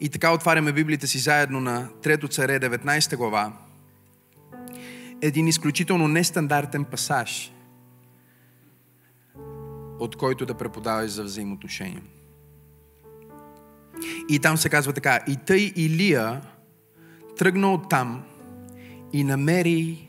[0.00, 3.52] И така отваряме Библията си заедно на Трето царе, 19 глава.
[5.22, 7.52] Един изключително нестандартен пасаж,
[9.98, 12.02] от който да преподаваш за взаимоотношения.
[14.28, 15.20] И там се казва така.
[15.28, 16.42] И тъй Илия
[17.36, 18.24] тръгна от там
[19.12, 20.08] и намери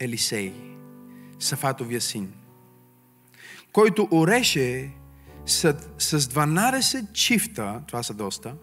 [0.00, 0.52] Елисей,
[1.38, 2.32] Сафатовия син,
[3.72, 4.90] който ореше
[5.46, 8.54] с 12 чифта, това са доста,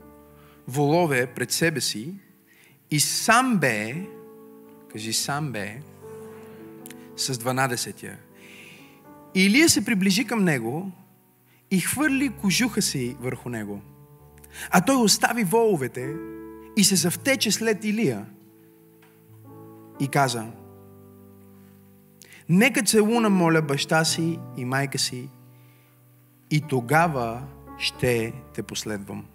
[0.68, 2.14] волове пред себе си
[2.92, 3.96] и сам бе,
[4.92, 5.80] кажи сам бе,
[7.18, 8.18] с 12-я.
[9.36, 10.92] Илия се приближи към него
[11.72, 13.82] и хвърли кожуха си върху него.
[14.70, 16.16] А той остави воловете
[16.78, 18.26] и се завтече след Илия
[20.00, 20.52] и каза,
[22.50, 25.30] Нека целуна, моля, баща си и майка си
[26.52, 27.42] и тогава
[27.78, 29.26] ще те последвам.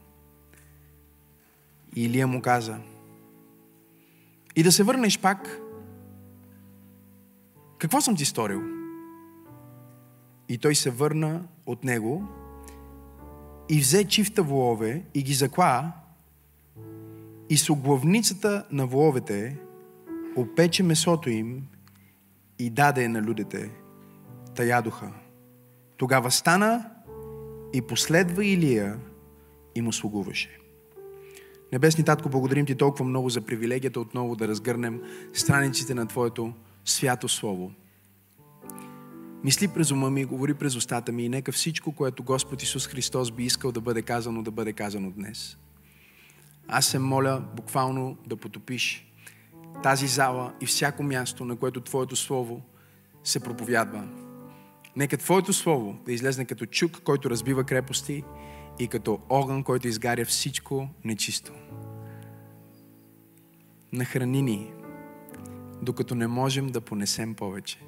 [1.97, 2.79] И Илия му каза,
[4.57, 5.61] и да се върнеш пак,
[7.79, 8.63] какво съм ти сторил?
[10.49, 12.29] И той се върна от него
[13.69, 15.93] и взе чифта волове и ги закла
[17.51, 19.59] и с оглавницата на воловете
[20.37, 21.67] опече месото им
[22.59, 23.71] и даде на людите.
[24.55, 25.13] Та ядоха.
[25.97, 26.91] Тогава стана
[27.73, 28.99] и последва Илия
[29.75, 30.59] и му слугуваше.
[31.73, 35.01] Небесни Татко, благодарим Ти толкова много за привилегията отново да разгърнем
[35.35, 36.53] страниците на Твоето
[36.85, 37.73] свято Слово.
[39.45, 43.31] Мисли през ума ми, говори през устата ми и нека всичко, което Господ Исус Христос
[43.31, 45.57] би искал да бъде казано, да бъде казано днес.
[46.69, 49.13] Аз се моля буквално да потопиш
[49.83, 52.63] тази зала и всяко място, на което Твоето Слово
[53.25, 54.09] се проповядва.
[54.97, 58.25] Нека Твоето Слово да излезне като чук, който разбива крепости
[58.79, 61.53] и като огън, който изгаря всичко нечисто.
[63.93, 64.73] Нахрани ни,
[65.83, 67.79] докато не можем да понесем повече.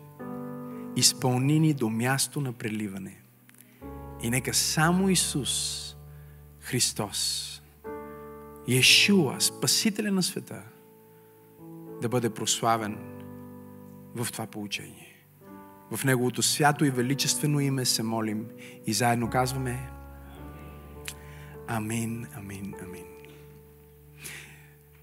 [0.96, 3.23] Изпълни ни до място на преливане.
[4.23, 5.86] И нека само Исус
[6.61, 7.62] Христос,
[8.68, 10.62] Иешуа, Спасителя на света,
[12.02, 12.98] да бъде прославен
[14.14, 15.27] в това получение.
[15.90, 18.46] В Неговото свято и величествено име се молим
[18.86, 19.90] и заедно казваме
[21.70, 23.05] Амин, амин, амин.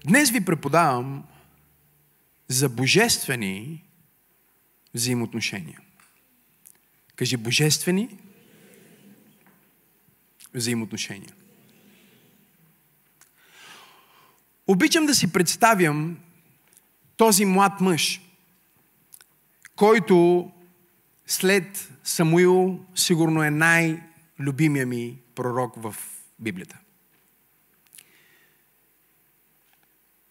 [0.06, 1.24] Днес ви преподавам
[2.48, 3.84] за божествени
[4.94, 5.80] взаимоотношения.
[7.16, 8.18] Кажи божествени
[10.54, 11.34] взаимоотношения.
[14.66, 16.18] Обичам да си представям
[17.16, 18.20] този млад мъж,
[19.76, 20.50] който
[21.26, 25.96] след Самуил сигурно е най-любимия ми пророк в
[26.38, 26.78] Библията.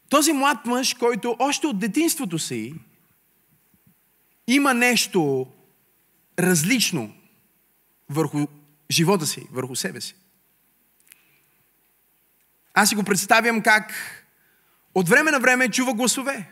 [0.09, 2.73] Този млад мъж, който още от детинството си
[4.47, 5.51] има нещо
[6.39, 7.13] различно
[8.09, 8.47] върху
[8.91, 10.15] живота си, върху себе си.
[12.73, 13.93] Аз си го представям как
[14.95, 16.49] от време на време чува гласове.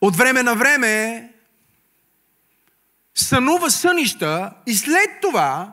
[0.00, 1.33] От време на време
[3.14, 5.72] сънува сънища и след това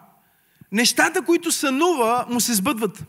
[0.72, 3.04] нещата, които сънува, му се сбъдват.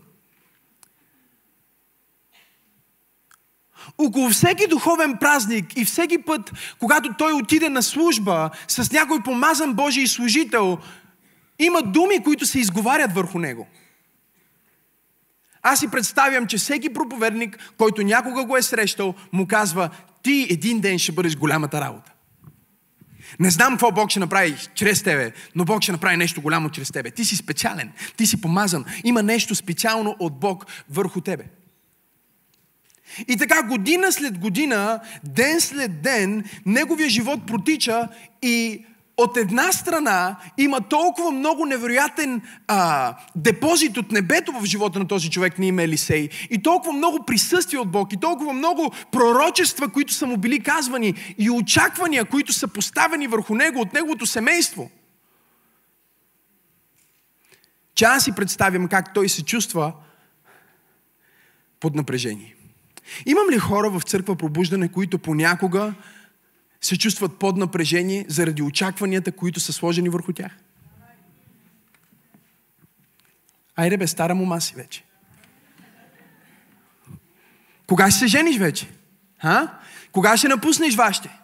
[3.98, 9.74] Около всеки духовен празник и всеки път, когато той отиде на служба с някой помазан
[9.74, 10.78] Божий служител,
[11.58, 13.68] има думи, които се изговарят върху него.
[15.62, 19.90] Аз си представям, че всеки проповедник, който някога го е срещал, му казва,
[20.22, 22.11] ти един ден ще бъдеш голямата работа.
[23.40, 26.90] Не знам какво Бог ще направи чрез тебе, но Бог ще направи нещо голямо чрез
[26.90, 27.10] тебе.
[27.10, 28.84] Ти си специален, ти си помазан.
[29.04, 31.44] Има нещо специално от Бог върху тебе.
[33.28, 38.08] И така година след година, ден след ден, неговия живот протича
[38.42, 38.84] и
[39.22, 45.30] от една страна има толкова много невероятен а, депозит от небето в живота на този
[45.30, 50.12] човек на име Елисей и толкова много присъствие от Бог и толкова много пророчества, които
[50.12, 54.90] са му били казвани и очаквания, които са поставени върху него от неговото семейство.
[57.94, 59.92] Че аз си представям как той се чувства
[61.80, 62.54] под напрежение.
[63.26, 65.94] Имам ли хора в църква пробуждане, които понякога
[66.82, 70.52] се чувстват под напрежение заради очакванията, които са сложени върху тях?
[73.76, 75.04] Айде бе, стара мома си вече.
[77.86, 78.90] Кога ще се жениш вече?
[79.40, 79.68] А?
[80.12, 81.38] Кога ще напуснеш вашите?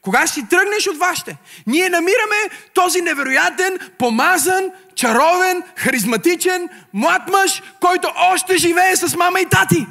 [0.00, 1.36] Кога ще тръгнеш от вашите?
[1.66, 9.46] Ние намираме този невероятен, помазан чаровен, харизматичен, млад мъж, който още живее с мама и
[9.46, 9.86] тати.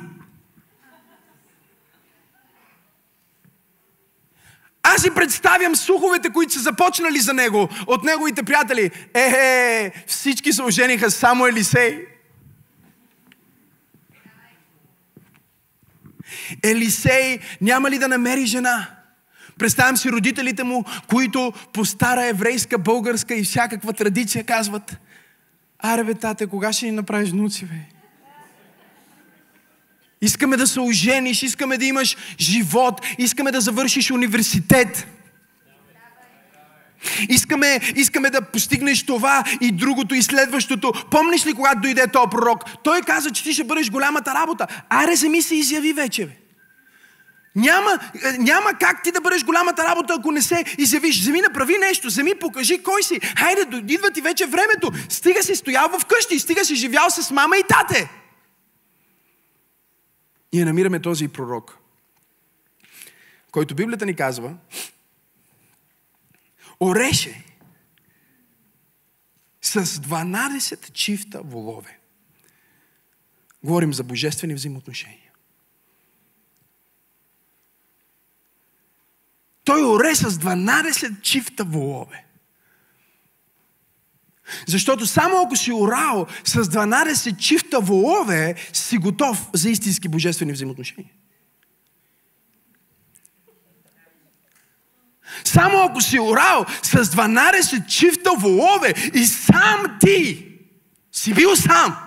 [4.84, 8.92] Аз си представям слуховете, които са започнали за него от неговите приятели.
[9.14, 12.06] Е, всички се ожениха само Елисей.
[16.64, 18.88] Елисей няма ли да намери жена?
[19.60, 24.98] Представям си родителите му, които по стара еврейска, българска и всякаква традиция казват
[25.80, 27.93] Аре бе, тате, кога ще ни направиш внуци, бе?
[30.24, 35.08] Искаме да се ожениш, искаме да имаш живот, искаме да завършиш университет.
[37.30, 40.94] Искаме, искаме да постигнеш това и другото и следващото.
[41.12, 42.64] Помниш ли, когато дойде този пророк?
[42.84, 44.68] Той каза, че ти ще бъдеш голямата работа.
[44.90, 46.26] Аре, вземи се изяви вече.
[46.26, 46.32] Бе.
[47.56, 51.20] Няма, е, няма как ти да бъдеш голямата работа, ако не се изявиш.
[51.20, 53.20] Вземи, направи нещо, вземи, покажи кой си.
[53.38, 54.92] Хайде, идва ти вече времето.
[55.10, 58.23] Стига си стоял в къщи, стига си живял с мама и тате.
[60.54, 61.78] Ние намираме този пророк,
[63.52, 64.58] който Библията ни казва,
[66.80, 67.46] ореше
[69.62, 72.00] с 12 чифта волове.
[73.64, 75.32] Говорим за божествени взаимоотношения.
[79.64, 82.26] Той оре с 12 чифта волове.
[84.68, 91.12] Защото само ако си орал с 12 чифта волове, си готов за истински божествени взаимоотношения.
[95.44, 100.48] Само ако си орал с 12 чифта волове и сам ти
[101.12, 101.98] си бил сам.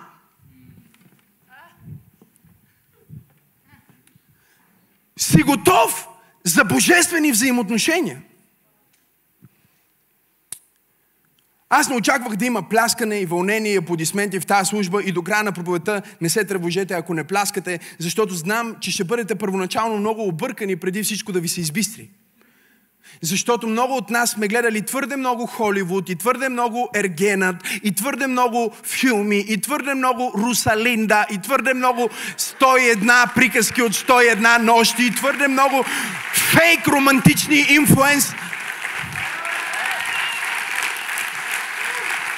[5.19, 6.09] Си готов
[6.45, 8.23] за божествени взаимоотношения.
[11.71, 15.23] Аз не очаквах да има пляскане и вълнение и аплодисменти в тази служба и до
[15.23, 19.97] края на проповедта не се тревожете, ако не пляскате, защото знам, че ще бъдете първоначално
[19.97, 22.11] много объркани преди всичко да ви се избистри.
[23.23, 28.27] Защото много от нас сме гледали твърде много Холивуд и твърде много Ергенът и твърде
[28.27, 32.09] много филми и твърде много Русалинда и твърде много
[32.39, 35.85] 101 приказки от 101 нощи и твърде много
[36.33, 38.33] фейк романтични инфлуенс.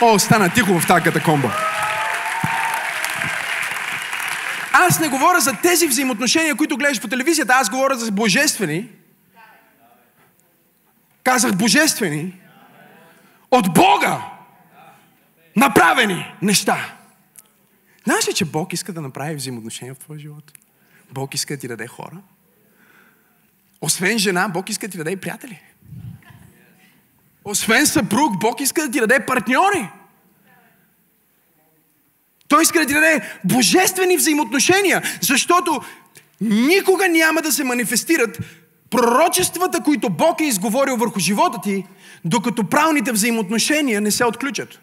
[0.00, 1.52] О, стана тихо в тази катакомба.
[4.72, 8.88] Аз не говоря за тези взаимоотношения, които гледаш по телевизията, аз говоря за божествени,
[11.28, 12.40] Казах божествени.
[13.50, 14.22] От Бога
[15.56, 16.94] направени неща.
[18.04, 20.52] Знаеш ли, че Бог иска да направи взаимоотношения в твоя живот?
[21.10, 22.16] Бог иска да ти даде хора.
[23.80, 25.62] Освен жена, Бог иска да ти даде и приятели.
[27.48, 29.88] Освен съпруг, Бог иска да ти даде партньори.
[32.48, 35.80] Той иска да ти даде божествени взаимоотношения, защото
[36.40, 38.38] никога няма да се манифестират
[38.90, 41.84] пророчествата, които Бог е изговорил върху живота ти,
[42.24, 44.80] докато правните взаимоотношения не се отключат.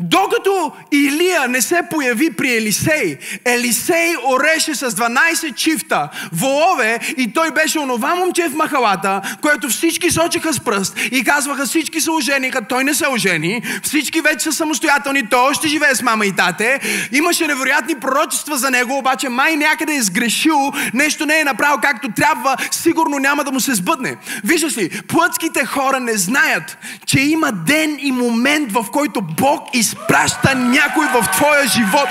[0.00, 7.50] Докато Илия не се появи при Елисей, Елисей ореше с 12 чифта волове и той
[7.50, 12.62] беше онова момче в махалата, което всички сочиха с пръст и казваха всички се ожениха,
[12.68, 16.80] той не се ожени, всички вече са самостоятелни, той още живее с мама и тате.
[17.12, 22.12] Имаше невероятни пророчества за него, обаче май някъде е сгрешил, нещо не е направил както
[22.12, 24.16] трябва, сигурно няма да му се сбъдне.
[24.44, 30.54] Виждаш ли, плътските хора не знаят, че има ден и момент, в който Бог изпраща
[30.54, 32.08] някой в твоя живот.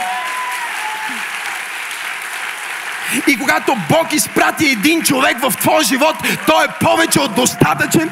[3.28, 6.16] И когато Бог изпрати един човек в твоя живот,
[6.48, 8.10] той е повече от достатъчен.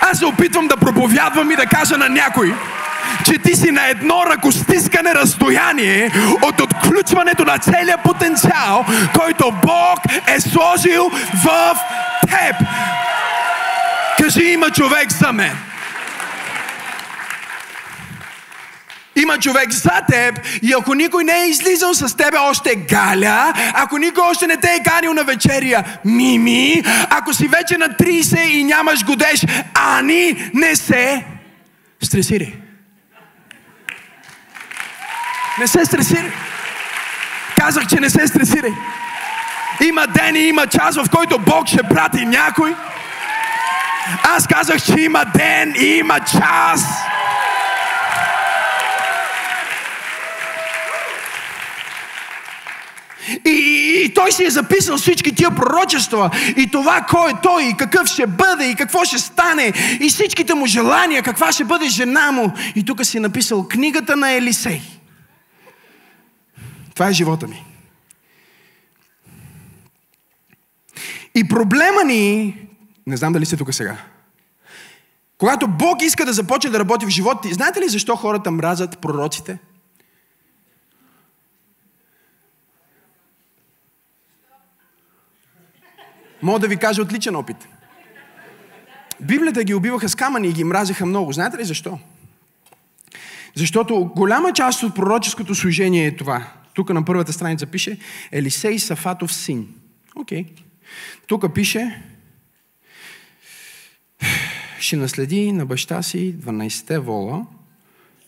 [0.00, 2.54] Аз се опитвам да проповядвам и да кажа на някой,
[3.24, 6.10] че ти си на едно ръкостискане разстояние
[6.42, 8.84] от отключването на целия потенциал,
[9.18, 11.10] който Бог е сложил
[11.44, 11.76] в
[12.20, 12.56] теб.
[14.34, 15.56] Кажи, има човек за мен.
[19.16, 23.98] Има човек за теб и ако никой не е излизал с тебе още Галя, ако
[23.98, 28.64] никой още не те е канил на вечеря Мими, ако си вече на 30 и
[28.64, 29.44] нямаш годеж
[29.74, 31.24] Ани, не се
[32.02, 32.58] стресири.
[35.58, 36.32] Не се стресири.
[37.56, 38.72] Казах, че не се стресири.
[39.88, 42.74] Има ден и има час, в който Бог ще прати някой.
[44.22, 46.84] Аз казах, че има ден и има час.
[53.44, 57.76] И И той си е записал всички тия пророчества и това кой е той и
[57.76, 62.32] какъв ще бъде и какво ще стане и всичките му желания, каква ще бъде жена
[62.32, 62.52] му.
[62.74, 64.80] И тук си е написал книгата на Елисей.
[66.94, 67.64] Това е живота ми.
[71.34, 72.56] И проблема ни,
[73.06, 73.96] не знам дали сте тук сега,
[75.38, 78.98] когато Бог иска да започне да работи в живота ти, знаете ли защо хората мразят
[78.98, 79.58] пророците?
[86.42, 87.68] Мога да ви кажа отличен опит.
[89.20, 91.32] Библията ги убиваха с камъни и ги мразеха много.
[91.32, 91.98] Знаете ли защо?
[93.54, 96.46] Защото голяма част от пророческото служение е това.
[96.74, 97.98] Тук на първата страница пише
[98.32, 99.68] Елисей Сафатов син.
[100.16, 100.44] Окей.
[100.44, 100.62] Okay.
[101.26, 102.02] Тук пише
[104.80, 107.46] ще наследи на баща си 12-те вола,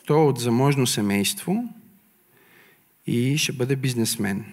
[0.06, 1.64] той е от заможно семейство
[3.06, 4.44] и ще бъде бизнесмен.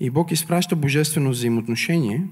[0.00, 2.26] И Бог изпраща божествено взаимоотношение.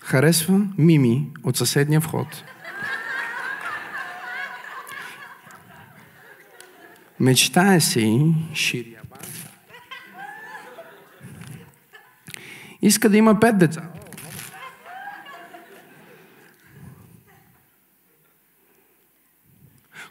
[0.00, 2.44] Харесва Мими от съседния вход.
[7.20, 9.01] Мечтае си Ширия
[12.82, 13.82] Иска да има пет деца.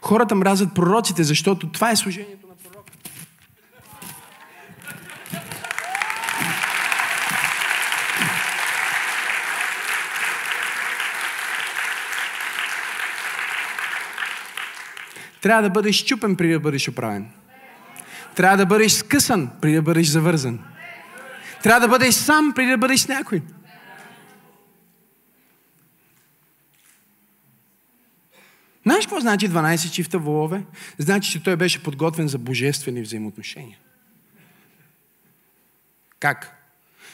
[0.02, 2.92] Хората мразят пророците, защото това е служението на пророка.
[15.40, 17.30] Трябва да бъдеш чупен преди да бъдеш оправен.
[18.34, 20.71] Трябва да бъдеш скъсан преди да бъдеш завързан.
[21.62, 23.42] Трябва да бъдеш сам, преди да бъдеш някой.
[28.82, 30.64] Знаеш какво значи 12 чифта волове?
[30.98, 33.78] Значи, че той беше подготвен за божествени взаимоотношения.
[36.20, 36.58] Как?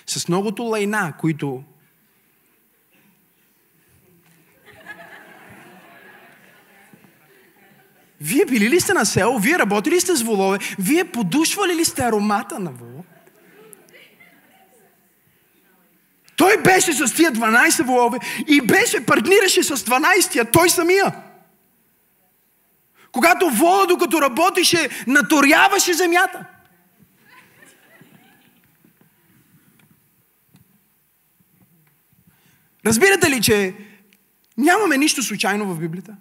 [0.07, 1.65] С многото лайна, които
[8.21, 9.39] Вие били ли сте на село?
[9.39, 10.59] Вие работили ли сте с волове?
[10.79, 13.18] Вие подушвали ли сте аромата на волове?
[16.39, 18.19] Той беше с тия 12 волове
[18.49, 21.15] и беше, партнираше с 12-тия, той самия.
[23.13, 26.45] Когато вола, докато работеше, наторяваше земята.
[32.87, 33.75] Разбирате ли, че
[34.57, 36.17] нямаме нищо случайно в Библията?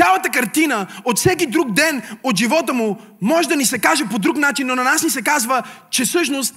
[0.00, 4.18] Цялата картина от всеки друг ден от живота му може да ни се каже по
[4.18, 6.54] друг начин, но на нас ни се казва, че всъщност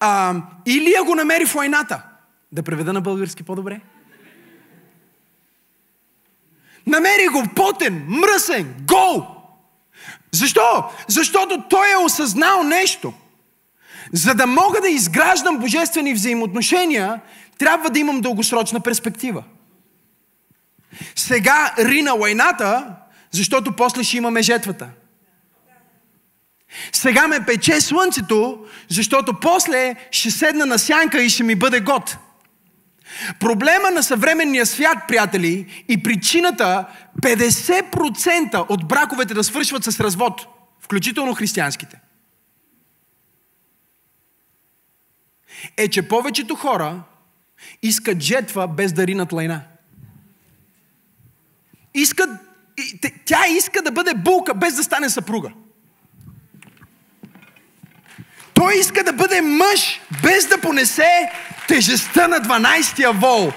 [0.00, 0.34] а,
[0.66, 2.02] Илия го намери в войната.
[2.52, 3.80] Да преведа на български по-добре.
[6.86, 9.26] Намери го потен, мръсен, гол.
[10.32, 10.84] Защо?
[11.08, 13.12] Защото той е осъзнал нещо.
[14.12, 17.20] За да мога да изграждам божествени взаимоотношения,
[17.58, 19.42] трябва да имам дългосрочна перспектива.
[21.16, 22.94] Сега рина войната,
[23.30, 24.88] защото после ще имаме жетвата.
[26.92, 32.16] Сега ме пече слънцето, защото после ще седна на сянка и ще ми бъде год.
[33.40, 36.86] Проблема на съвременния свят, приятели, и причината
[37.20, 40.46] 50% от браковете да свършват с развод,
[40.80, 42.00] включително християнските,
[45.76, 47.02] е, че повечето хора
[47.82, 49.60] искат жетва без да ринат лайна
[51.94, 52.30] искат,
[53.24, 55.50] тя иска да бъде булка, без да стане съпруга.
[58.54, 61.30] Той иска да бъде мъж, без да понесе
[61.68, 63.52] тежестта на 12-я вол.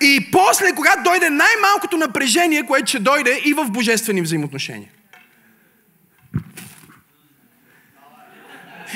[0.00, 4.90] И после, когато дойде най-малкото напрежение, което ще дойде и в божествени взаимоотношения.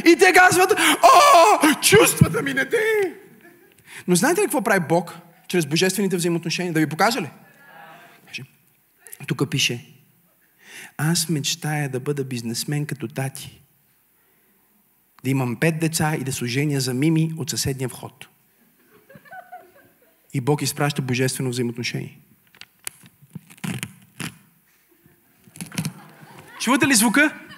[0.04, 3.14] И те казват, о, чувствата ми не те.
[4.08, 5.14] Но знаете ли какво прави Бог?
[5.50, 6.72] Чрез божествените взаимоотношения.
[6.72, 7.30] Да ви покажа ли?
[9.26, 9.86] Тук пише,
[10.96, 13.60] аз мечтая да бъда бизнесмен като тати.
[15.24, 18.28] Да имам пет деца и да служения за мими от съседния вход.
[20.32, 22.18] И Бог изпраща божествено взаимоотношение.
[26.60, 27.49] Чувате ли звука?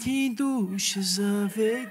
[0.00, 1.90] ти душа заведе.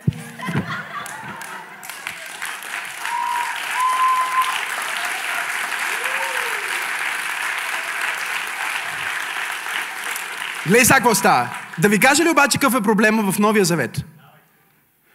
[10.67, 11.49] Гледай сега какво става.
[11.79, 14.05] Да ви кажа ли обаче какъв е проблема в Новия Завет?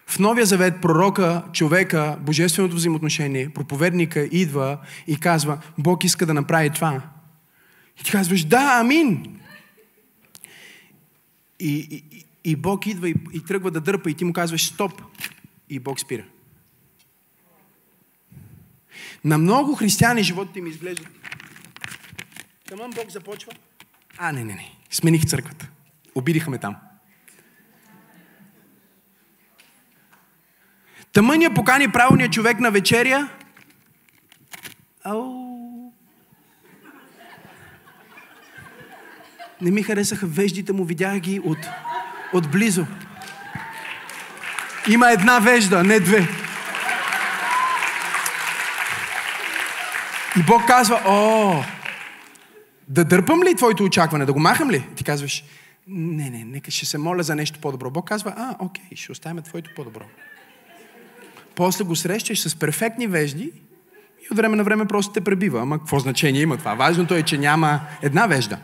[0.07, 6.71] В Новия Завет пророка, човека, божественото взаимоотношение, проповедника идва и казва, Бог иска да направи
[6.71, 7.03] това.
[8.01, 9.41] И ти казваш, да, амин.
[11.61, 15.03] И, и, и Бог идва и, и тръгва да дърпа и ти му казваш, стоп.
[15.69, 16.25] И Бог спира.
[19.25, 21.09] На много християни животите им изглежда.
[22.69, 23.53] Камън Бог започва.
[24.19, 24.73] А, не, не, не.
[24.91, 25.71] Смених църквата.
[26.15, 26.77] Обидиха ме там.
[31.13, 33.29] Тъмъния покани правилния човек на вечеря.
[35.05, 35.45] Ау.
[39.61, 41.59] Не ми харесаха веждите му, видях ги от,
[42.35, 42.87] от близо.
[44.89, 46.29] Има една вежда, не две.
[50.39, 51.63] И Бог казва, о,
[52.89, 54.85] да дърпам ли твоето очакване, да го махам ли?
[54.97, 55.45] Ти казваш,
[55.89, 57.91] не, не, нека ще се моля за нещо по-добро.
[57.91, 60.05] Бог казва, а, окей, ще оставим твоето по-добро.
[61.55, 63.53] После го срещаш с перфектни вежди
[64.23, 65.61] и от време на време просто те пребива.
[65.61, 66.75] Ама какво значение има това?
[66.75, 68.59] Важното е, че няма една вежда.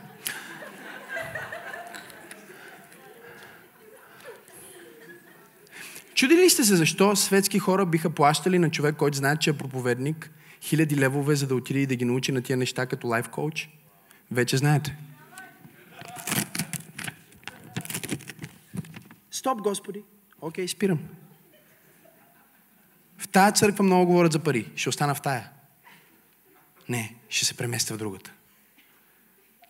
[6.20, 10.30] Чудили сте се защо светски хора биха плащали на човек, който знае, че е проповедник,
[10.62, 13.68] хиляди левове, за да отиде и да ги научи на тия неща като лайф коуч?
[14.30, 14.96] Вече знаете.
[19.30, 20.02] Стоп, Господи.
[20.40, 20.98] Окей, спирам.
[23.18, 24.70] В тая църква много говорят за пари.
[24.76, 25.50] Ще остана в тая.
[26.88, 28.32] Не, ще се преместя в другата.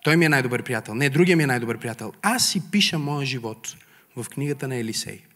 [0.03, 0.95] Той ми е най-добър приятел.
[0.95, 2.13] Не, другия ми е най-добър приятел.
[2.23, 3.77] Аз си пиша моя живот
[4.17, 5.30] в книгата на Елисей.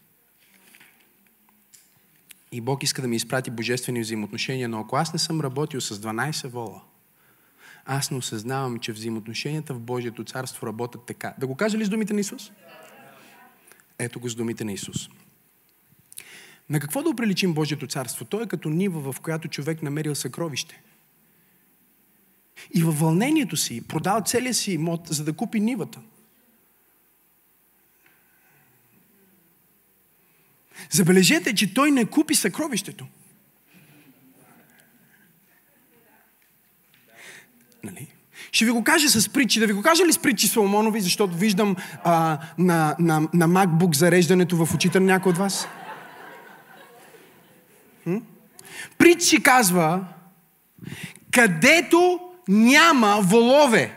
[2.54, 5.98] И Бог иска да ми изпрати божествени взаимоотношения, но ако аз не съм работил с
[5.98, 6.82] 12 вола,
[7.84, 11.34] аз не осъзнавам, че взаимоотношенията в Божието царство работят така.
[11.38, 12.52] Да го кажа ли с думите на Исус?
[13.98, 15.08] Ето го с думите на Исус.
[16.70, 18.24] На какво да оприличим Божието царство?
[18.24, 20.82] То е като нива, в която човек намерил съкровище.
[22.74, 26.00] И във вълнението си продал целия си имот, за да купи нивата.
[30.90, 33.06] Забележете, че той не купи съкровището.
[37.84, 38.08] Нали?
[38.52, 39.60] Ще ви го кажа с притчи.
[39.60, 43.96] Да ви го кажа ли с притчи Соломонови, защото виждам а, на, на, на MacBook
[43.96, 45.68] зареждането в очите на някой от вас?
[48.04, 48.16] Хм?
[48.98, 50.04] Притчи казва,
[51.30, 53.96] където няма волове,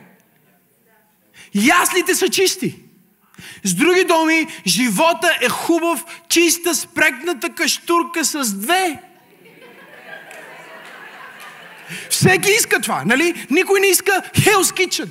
[1.54, 2.87] яслите са чисти.
[3.64, 9.02] С други думи, живота е хубав, чиста, спрекната каштурка с две.
[12.10, 13.48] Всеки иска това, нали?
[13.50, 15.10] Никой не иска Hell's Kitchen.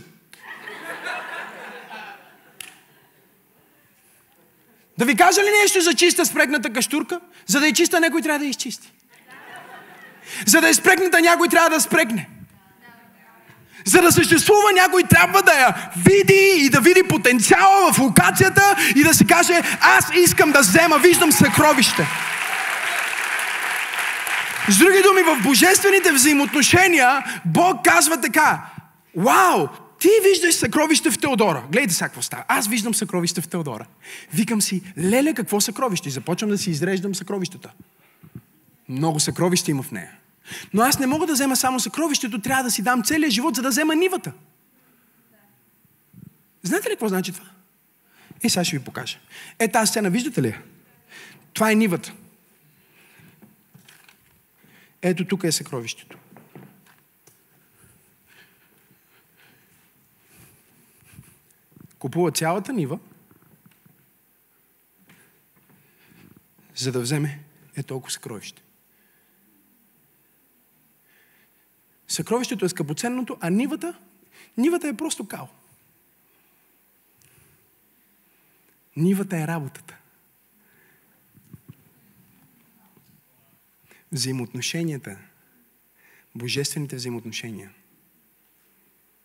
[4.98, 7.20] Да ви кажа ли нещо за чиста спрегната каштурка?
[7.46, 8.92] За да е чиста, някой трябва да я изчисти.
[10.46, 12.28] За да е спрегната, някой трябва да спрегне.
[13.86, 19.02] За да съществува, някой трябва да я види и да види потенциала в локацията и
[19.02, 22.06] да си каже, аз искам да взема, виждам съкровище.
[24.68, 28.62] С други думи, в божествените взаимоотношения Бог казва така,
[29.16, 29.68] вау,
[29.98, 31.62] ти виждаш съкровище в Теодора.
[31.72, 32.44] Гледайте сега какво става.
[32.48, 33.86] Аз виждам съкровище в Теодора.
[34.34, 36.08] Викам си, леле, какво съкровище?
[36.08, 37.70] И започвам да си изреждам съкровищата.
[38.88, 40.10] Много съкровища има в нея.
[40.72, 43.62] Но аз не мога да взема само съкровището, трябва да си дам целият живот, за
[43.62, 44.32] да взема нивата.
[46.62, 47.46] Знаете ли какво значи това?
[48.42, 49.18] Е, сега ще ви покажа.
[49.58, 50.58] Е, тази сцена, виждате ли?
[51.52, 52.12] Това е нивата.
[55.02, 56.18] Ето тук е съкровището.
[61.98, 62.98] Купува цялата нива,
[66.74, 67.40] за да вземе
[67.76, 68.62] е толкова съкровище.
[72.08, 73.98] Съкровището е скъпоценното, а нивата,
[74.56, 75.48] нивата е просто кал.
[78.96, 79.96] Нивата е работата.
[84.12, 85.16] Взаимоотношенията,
[86.34, 87.70] божествените взаимоотношения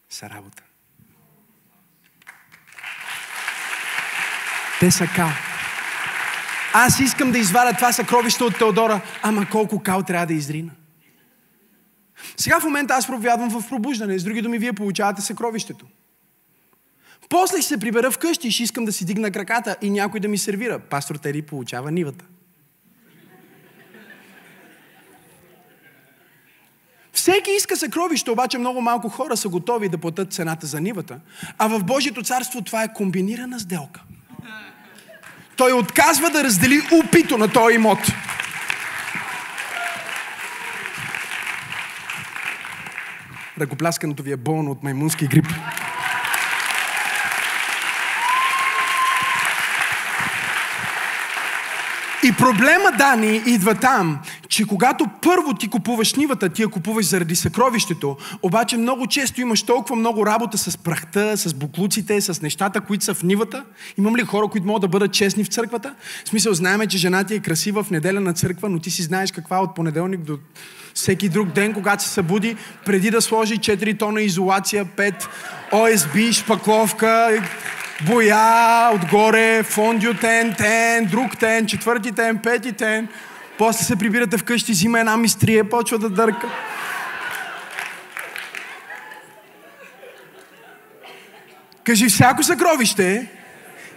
[0.10, 0.64] са работа.
[4.80, 5.30] Те са кал.
[6.74, 10.72] Аз искам да извадя това съкровище от Теодора, ама колко кал трябва да изрина.
[12.38, 14.20] Сега в момента аз проповядвам в пробуждане.
[14.20, 15.86] С други думи, вие получавате съкровището.
[17.30, 20.28] После ще се прибера вкъщи и ще искам да си дигна краката и някой да
[20.28, 20.80] ми сервира.
[20.80, 22.26] Пастор Тери получава нивата.
[27.14, 31.20] Всеки иска съкровище, обаче много малко хора са готови да платят цената за нивата.
[31.58, 34.02] А в Божието царство това е комбинирана сделка.
[35.58, 38.00] Той отказва да раздели упито на този имот.
[43.62, 45.46] Ръкопляскането ви е болно от маймунски грип.
[52.24, 54.20] И проблема, Дани, идва там,
[54.50, 59.64] че когато първо ти купуваш нивата, ти я купуваш заради съкровището, обаче много често имаш
[59.64, 63.64] толкова много работа с прахта, с буклуците, с нещата, които са в нивата.
[63.98, 65.96] Имам ли хора, които могат да бъдат честни в църквата?
[66.26, 69.02] В смисъл, знаеме, че жена ти е красива в неделя на църква, но ти си
[69.04, 70.38] знаеш каква от понеделник до
[70.94, 75.28] всеки друг ден, когато се събуди, преди да сложи 4 тона изолация, 5
[75.72, 77.44] ОСБ, шпакловка,
[78.06, 83.08] боя, отгоре, фондио тен, тен, друг тен, четвърти тен, пети тен.
[83.58, 86.50] После се прибирате вкъщи, взима една мистрия, почва да дърка.
[91.84, 93.28] Кажи, всяко съкровище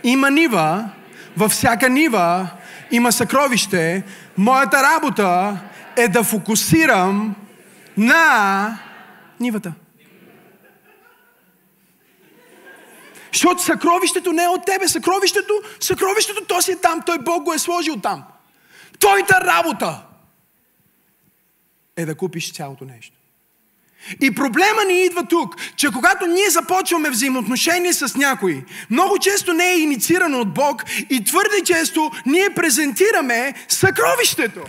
[0.04, 0.84] има нива,
[1.36, 2.48] във всяка нива
[2.90, 4.02] има съкровище.
[4.38, 5.58] Моята работа
[5.96, 7.34] е да фокусирам
[7.96, 8.78] на
[9.40, 9.72] нивата.
[13.32, 14.88] Защото съкровището не е от тебе.
[14.88, 17.02] Съкровището, съкровището, то си е там.
[17.06, 18.24] Той Бог го е сложил там.
[18.98, 20.02] Твоята работа
[21.96, 23.16] е да купиш цялото нещо.
[24.20, 29.72] И проблема ни идва тук, че когато ние започваме взаимоотношения с някой, много често не
[29.72, 34.60] е инициирано от Бог и твърде често ние презентираме съкровището.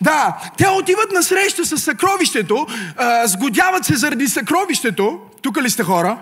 [0.00, 2.66] Да, те отиват на среща с съкровището,
[3.24, 6.18] сгодяват се заради съкровището, тук ли сте хора?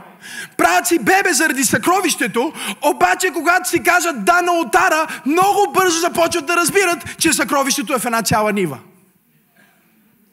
[0.57, 6.47] Правят си бебе заради съкровището, обаче когато си кажат да на отара, много бързо започват
[6.47, 8.79] да разбират, че съкровището е в една цяла нива.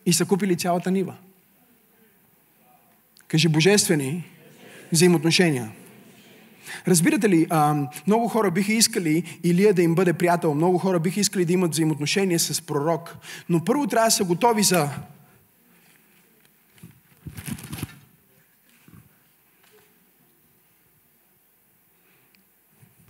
[0.06, 1.14] И са купили цялата нива.
[3.28, 4.24] Кажи божествени
[4.92, 5.70] взаимоотношения.
[6.88, 7.48] Разбирате ли,
[8.08, 11.72] много хора биха искали Илия да им бъде приятел, много хора биха искали да имат
[11.72, 13.18] взаимоотношения с пророк,
[13.50, 14.90] но първо трябва да са готови за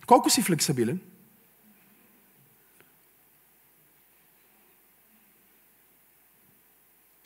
[0.05, 0.99] Колко си флексабилен?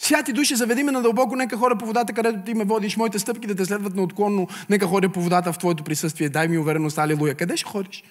[0.10, 3.48] Святи души, заведи ме надълбоко, нека хора по водата, където ти ме водиш, моите стъпки
[3.48, 7.36] да те следват неотклонно, нека ходя по водата в Твоето присъствие, дай ми увереност, алилуя.
[7.36, 8.04] Къде ще ходиш?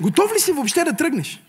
[0.00, 1.42] Готов ли си въобще да тръгнеш?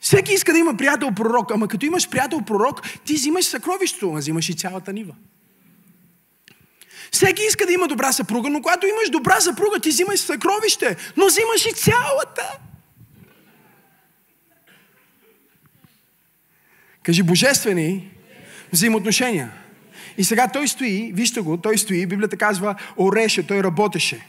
[0.00, 4.18] Всеки иска да има приятел пророк, ама като имаш приятел пророк, ти взимаш съкровището, а
[4.18, 5.14] взимаш и цялата нива.
[7.12, 11.26] Всеки иска да има добра съпруга, но когато имаш добра съпруга, ти взимаш съкровище, но
[11.26, 12.58] взимаш и цялата.
[17.02, 18.10] Кажи божествени
[18.72, 19.52] взаимоотношения.
[20.18, 24.26] И сега той стои, вижте го, той стои, Библията казва, ореше, той работеше.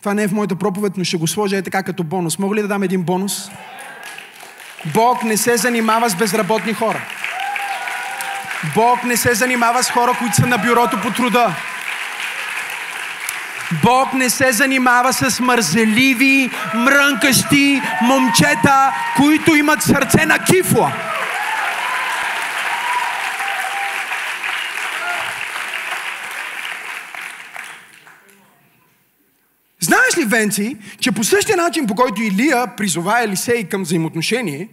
[0.00, 2.38] Това не е в моята проповед, но ще го сложа е така като бонус.
[2.38, 3.50] Мога ли да дам един бонус?
[4.94, 7.08] Бог не се занимава с безработни хора.
[8.74, 11.54] Бог не се занимава с хора, които са на бюрото по труда.
[13.82, 20.92] Бог не се занимава с мързеливи, мрънкащи момчета, които имат сърце на кифла.
[29.80, 34.68] Знаеш ли, Венци, че по същия начин, по който Илия призова Елисей към взаимоотношение,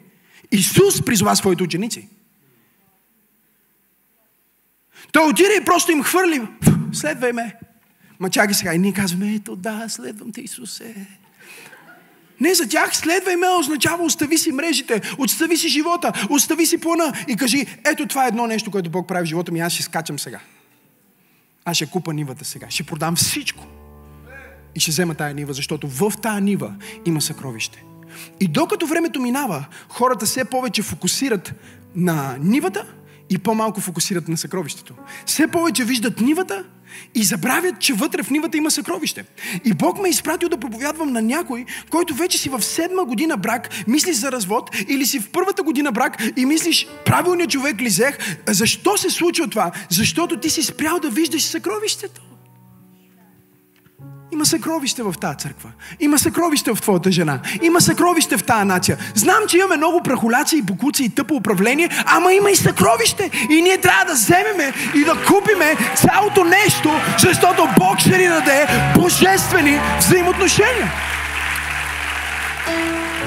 [0.51, 2.07] Исус призова своите ученици.
[5.11, 6.41] Той отиде и просто им хвърли.
[6.93, 7.55] Следвай ме.
[8.19, 8.73] Ма чакай сега.
[8.73, 10.95] И ние казваме, ето да, следвам те, Исусе.
[12.39, 17.13] Не за тях следвай ме означава остави си мрежите, остави си живота, остави си плана
[17.27, 19.83] и кажи, ето това е едно нещо, което Бог прави в живота ми, аз ще
[19.83, 20.39] скачам сега.
[21.65, 23.65] Аз ще купа нивата сега, ще продам всичко.
[24.75, 26.73] И ще взема тая нива, защото в тая нива
[27.05, 27.83] има съкровище.
[28.39, 31.53] И докато времето минава, хората все повече фокусират
[31.95, 32.85] на нивата
[33.33, 34.93] и по-малко фокусират на съкровището.
[35.25, 36.63] Все повече виждат нивата
[37.15, 39.25] и забравят, че вътре в нивата има съкровище.
[39.65, 43.37] И Бог ме е изпратил да проповядвам на някой, който вече си в седма година
[43.37, 47.87] брак, мислиш за развод, или си в първата година брак и мислиш, правилният човек ли
[47.87, 48.17] взех.
[48.47, 49.71] Защо се случва това?
[49.89, 52.21] Защото ти си спрял да виждаш съкровището.
[54.33, 55.69] Има съкровище в тази църква.
[55.99, 57.39] Има съкровище в твоята жена.
[57.61, 58.97] Има съкровище в тази нация.
[59.15, 63.29] Знам, че имаме много прахоляци и бокуци и тъпо управление, ама има и съкровище.
[63.49, 68.67] И ние трябва да вземеме и да купиме цялото нещо, защото Бог ще ни даде
[68.95, 70.91] божествени взаимоотношения.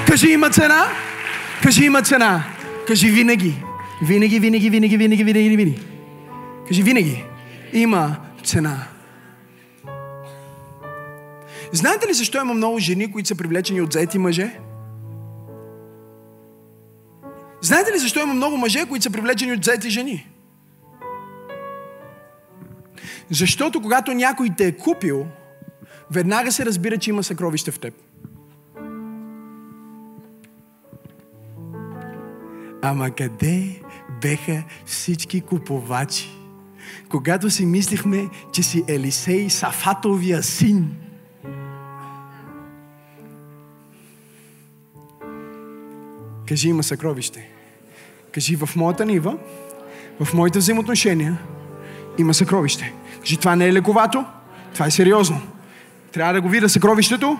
[0.06, 0.86] Кажи има цена.
[1.62, 2.44] Кажи има цена.
[2.86, 3.54] Кажи винаги.
[4.02, 5.80] Винаги, винаги, винаги, винаги, винаги, винаги.
[6.68, 7.24] Кажи винаги.
[7.72, 8.95] Има цена.
[11.72, 14.60] Знаете ли защо има много жени, които са привлечени от заети мъже?
[17.60, 20.30] Знаете ли защо има много мъже, които са привлечени от заети жени?
[23.30, 25.26] Защото когато някой те е купил,
[26.10, 27.94] веднага се разбира, че има съкровище в теб.
[32.82, 33.80] Ама къде
[34.20, 36.30] беха всички купувачи?
[37.08, 41.05] Когато си мислихме, че си Елисей Сафатовия син.
[46.48, 47.48] Кажи има съкровище.
[48.32, 49.36] Кажи в моята нива,
[50.20, 51.38] в моите взаимоотношения
[52.18, 52.92] има съкровище.
[53.20, 54.24] Кажи това не е лековато,
[54.72, 55.40] това е сериозно.
[56.12, 57.38] Трябва да го видя съкровището.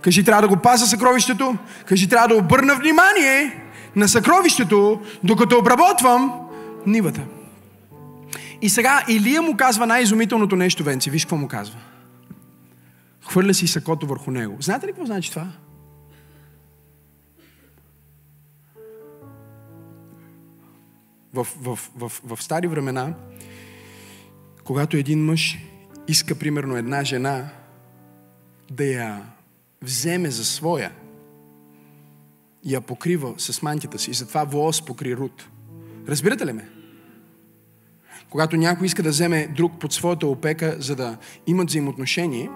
[0.00, 1.56] Кажи трябва да го паза съкровището.
[1.86, 3.60] Кажи трябва да обърна внимание
[3.96, 6.32] на съкровището, докато обработвам
[6.86, 7.20] нивата.
[8.62, 11.10] И сега Илия му казва най-изумителното нещо, Венци.
[11.10, 11.78] Виж какво му казва.
[13.28, 14.56] Хвърля си сакото върху него.
[14.60, 15.46] Знаете ли какво значи това?
[21.38, 23.14] В, в, в, в, стари времена,
[24.64, 25.58] когато един мъж
[26.08, 27.48] иска, примерно, една жена
[28.70, 29.22] да я
[29.82, 30.92] вземе за своя,
[32.64, 34.10] я покрива с мантията си.
[34.10, 35.48] И затова Воос покри Рут.
[36.08, 36.68] Разбирате ли ме?
[38.30, 42.50] Когато някой иска да вземе друг под своята опека, за да имат взаимоотношение,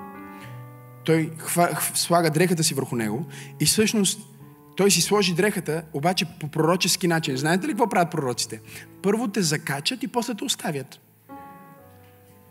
[1.04, 3.26] той хва, слага дрехата си върху него
[3.60, 4.31] и всъщност
[4.76, 7.36] той си сложи дрехата, обаче по пророчески начин.
[7.36, 8.60] Знаете ли какво правят пророците?
[9.02, 11.00] Първо те закачат и после те оставят.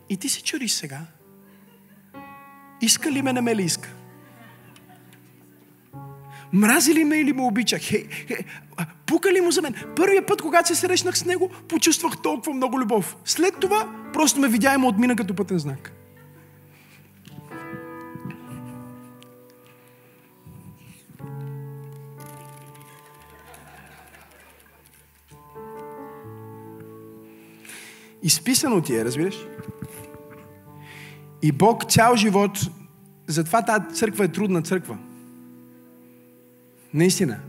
[0.09, 0.99] И ти се чуриш сега.
[2.81, 3.89] Иска ли ме, не ме ли иска?
[6.53, 7.79] Мрази ли ме или ме обича?
[7.79, 8.45] Хе, хе,
[9.05, 9.75] пука ли му за мен?
[9.95, 13.17] Първият път, когато се срещнах с него, почувствах толкова много любов.
[13.25, 16.00] След това, просто ме видя и ме отмина като пътен знак.
[28.23, 29.35] Изписано ти е, разбираш?
[31.41, 32.59] И Бог цял живот,
[33.27, 34.97] затова тази църква е трудна църква.
[36.93, 37.39] Наистина.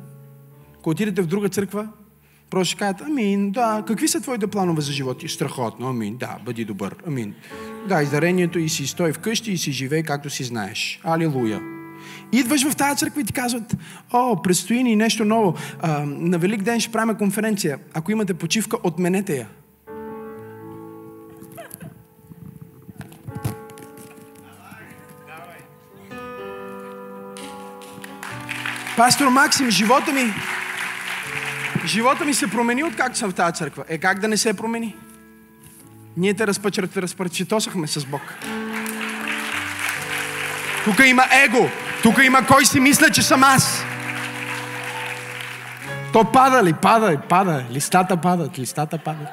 [0.78, 1.88] Ако отидете в друга църква,
[2.50, 5.22] просто ще кажат, амин, да, какви са твоите планове за живот?
[5.22, 7.34] И страхотно, амин, да, бъди добър, амин.
[7.88, 11.00] Да, издарението и си стой вкъщи и си живей както си знаеш.
[11.04, 11.60] Алилуя.
[12.32, 13.76] Идваш в тази църква и ти казват,
[14.12, 15.54] о, предстои ни нещо ново.
[15.80, 17.78] А, на Велик ден ще правим конференция.
[17.94, 19.48] Ако имате почивка, отменете я.
[28.96, 30.34] Пастор Максим, живота ми,
[31.86, 33.84] живота ми се промени от както съм в тази църква.
[33.88, 34.96] Е, как да не се промени?
[36.16, 36.46] Ние те
[36.96, 38.22] разпъчетосахме с Бог.
[40.84, 41.68] Тук има его.
[42.02, 43.84] Тук има кой си мисля, че съм аз.
[46.12, 46.72] То пада ли?
[46.72, 47.64] Пада, пада.
[47.70, 49.28] Листата падат, листата падат.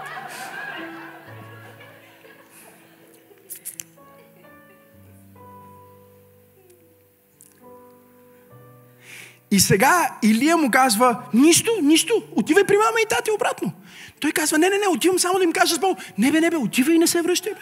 [9.51, 13.73] И сега Илия му казва, нищо, нищо, отивай при мама и тати обратно.
[14.19, 15.97] Той казва, не, не, не, отивам само да им кажа с Бог.
[16.17, 17.59] Не бе, не бе, отивай и не се връщай, бе.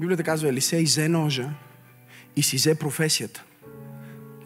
[0.00, 1.50] Библията казва, Елисей взе ножа
[2.36, 3.44] и си взе професията.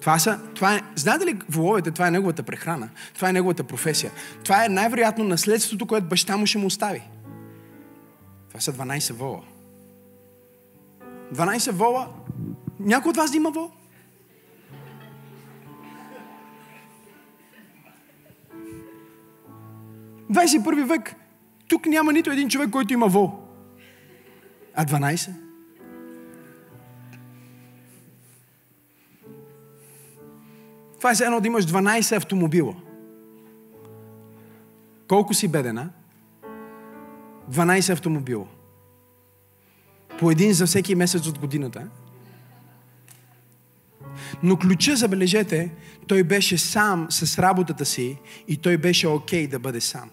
[0.00, 2.88] Това са, това е, знаете ли, воловете, това е неговата прехрана.
[3.14, 4.12] Това е неговата професия.
[4.44, 7.02] Това е най-вероятно наследството, което баща му ще му остави.
[8.48, 9.42] Това са 12 вола.
[11.34, 12.08] 12 вола
[12.80, 13.70] някой от вас има вол?
[20.28, 21.16] В 21 век
[21.68, 23.32] тук няма нито един човек, който има вол.
[24.74, 25.30] А 12?
[30.96, 32.74] Това е едно да имаш 12 автомобила.
[35.08, 35.90] Колко си беден, а?
[37.50, 38.46] 12 автомобила.
[40.18, 41.88] По един за всеки месец от годината.
[44.42, 45.70] Но ключа, забележете,
[46.06, 48.16] той беше сам с работата си
[48.48, 50.10] и той беше окей okay да бъде сам.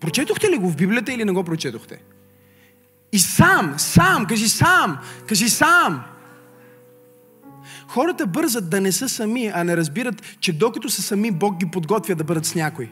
[0.00, 2.02] Прочетохте ли го в Библията или не го прочетохте?
[3.12, 6.04] И сам, сам, кажи сам, кажи сам.
[7.88, 11.66] Хората бързат да не са сами, а не разбират, че докато са сами, Бог ги
[11.70, 12.90] подготвя да бъдат с някой.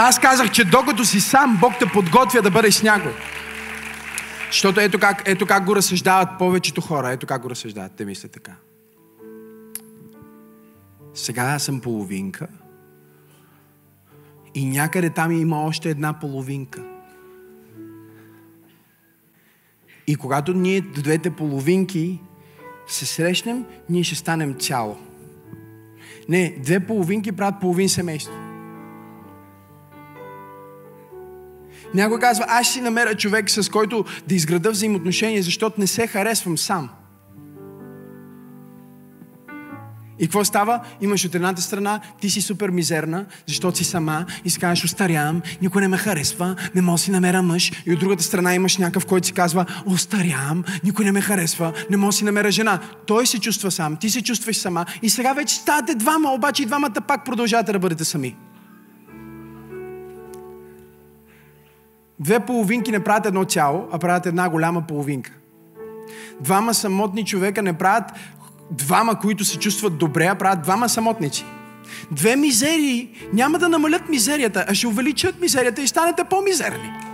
[0.00, 3.12] Аз казах, че докато си сам, Бог те подготвя да бъдеш с някой.
[4.46, 7.10] Защото ето как, ето как го разсъждават повечето хора.
[7.10, 7.92] Ето как го разсъждават.
[7.92, 8.52] Те мислят така.
[11.14, 12.46] Сега аз съм половинка.
[14.54, 16.84] И някъде там има още една половинка.
[20.06, 22.20] И когато ние двете половинки
[22.86, 24.98] се срещнем, ние ще станем цяло.
[26.28, 28.47] Не, две половинки правят половин семейство.
[31.94, 36.06] Някой казва, аз ще си намеря човек, с който да изграда взаимоотношения, защото не се
[36.06, 36.88] харесвам сам.
[40.18, 40.80] И какво става?
[41.00, 45.42] Имаш от едната страна, ти си супер мизерна, защото си сама и си казваш, остарявам,
[45.62, 47.72] никой не ме харесва, не мога да си намеря мъж.
[47.86, 51.96] И от другата страна имаш някакъв, който си казва, остарявам, никой не ме харесва, не
[51.96, 52.80] мога си намеря жена.
[53.06, 56.66] Той се чувства сам, ти се чувстваш сама и сега вече ставате двама, обаче и
[56.66, 58.36] двамата пак продължавате да бъдете сами.
[62.20, 65.32] Две половинки не правят едно цяло, а правят една голяма половинка.
[66.40, 68.04] Двама самотни човека не правят
[68.70, 71.44] двама, които се чувстват добре, а правят двама самотници.
[72.10, 77.07] Две мизерии няма да намалят мизерията, а ще увеличат мизерията и станете по-мизерни.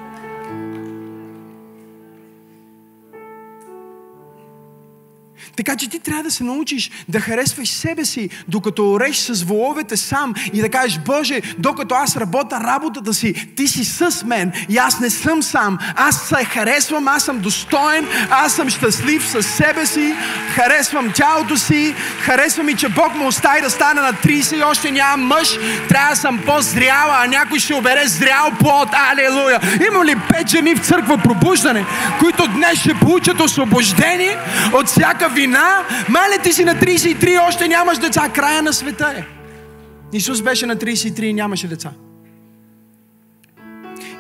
[5.57, 9.97] Така че ти трябва да се научиш да харесваш себе си, докато ореш с воловете
[9.97, 14.77] сам и да кажеш, Боже, докато аз работя работата си, ти си с мен и
[14.79, 15.79] аз не съм сам.
[15.97, 20.15] Аз се харесвам, аз съм достоен, аз съм щастлив с себе си,
[20.55, 24.91] харесвам тялото си, харесвам и, че Бог ме остави да стане на 30 и още
[24.91, 25.49] нямам мъж.
[25.89, 28.89] Трябва да съм по-зряла, а някой ще обере зрял плод.
[28.93, 29.61] Алелуя!
[29.87, 31.85] Има ли пет жени в църква пробуждане,
[32.19, 34.39] които днес ще получат освобождение
[34.73, 35.44] от всяка вина,
[36.09, 38.29] мале ти си на 33, още нямаш деца.
[38.29, 39.25] Края на света е.
[40.13, 41.91] Исус беше на 33 и нямаше деца.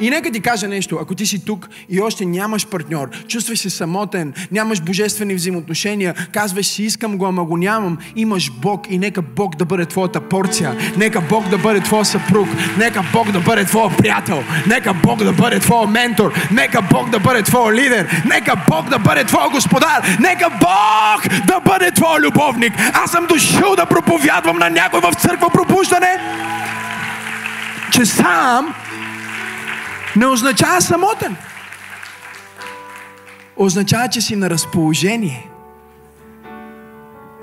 [0.00, 3.70] И нека ти кажа нещо, ако ти си тук и още нямаш партньор, чувстваш се
[3.70, 9.22] самотен, нямаш божествени взаимоотношения, казваш си искам го, ама го нямам, имаш Бог и нека
[9.22, 13.64] Бог да бъде твоята порция, нека Бог да бъде твой съпруг, нека Бог да бъде
[13.64, 18.56] твой приятел, нека Бог да бъде твой ментор, нека Бог да бъде твой лидер, нека
[18.68, 22.72] Бог да бъде твой господар, нека Бог да бъде твой любовник.
[22.92, 26.18] Аз съм дошъл да проповядвам на някой в църква пробуждане,
[27.92, 28.74] че сам
[30.16, 31.36] не означава самотен.
[33.56, 35.50] Означава, че си на разположение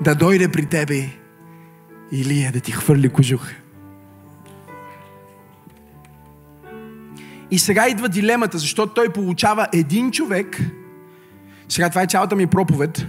[0.00, 1.08] да дойде при тебе
[2.12, 3.50] Илия да ти хвърли кожух.
[7.50, 10.60] И сега идва дилемата, защото той получава един човек.
[11.68, 13.06] Сега това е цялата ми проповед.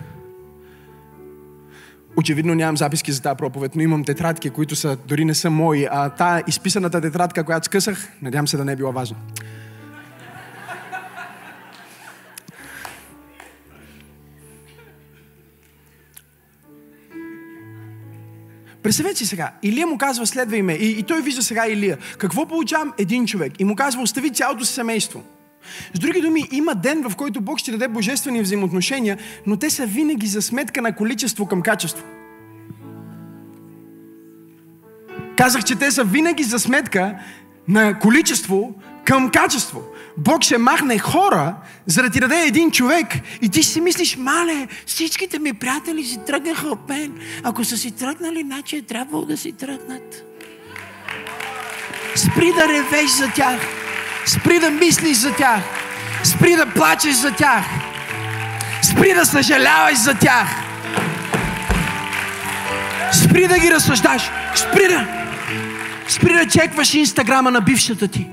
[2.18, 5.88] Очевидно нямам записки за тази проповед, но имам тетрадки, които са, дори не са мои.
[5.92, 9.18] А та изписаната тетрадка, която скъсах, надявам се да не е била важна.
[18.84, 20.74] Представете си сега, Илия му казва, следвай ме.
[20.74, 21.98] И, и той вижда сега Илия.
[22.18, 22.94] Какво получавам?
[22.98, 23.54] Един човек.
[23.60, 25.24] И му казва, остави цялото си семейство.
[25.94, 29.86] С други думи, има ден, в който Бог ще даде божествени взаимоотношения, но те са
[29.86, 32.04] винаги за сметка на количество към качество.
[35.38, 37.16] Казах, че те са винаги за сметка
[37.68, 39.82] на количество към качество.
[40.18, 43.08] Бог ще махне хора, за да ти даде един човек.
[43.42, 47.14] И ти си мислиш, мале, всичките ми приятели си тръгнаха от мен.
[47.44, 50.26] Ако са си тръгнали, значи е трябвало да си тръгнат.
[52.16, 53.83] Спри да ревеш за тях.
[54.26, 55.64] Спри да мислиш за тях.
[56.24, 57.66] Спри да плачеш за тях.
[58.82, 60.48] Спри да съжаляваш за тях.
[63.12, 64.32] Спри да ги разсъждаш.
[64.56, 65.08] Спри да,
[66.08, 68.28] спри да чекваш инстаграма на бившата ти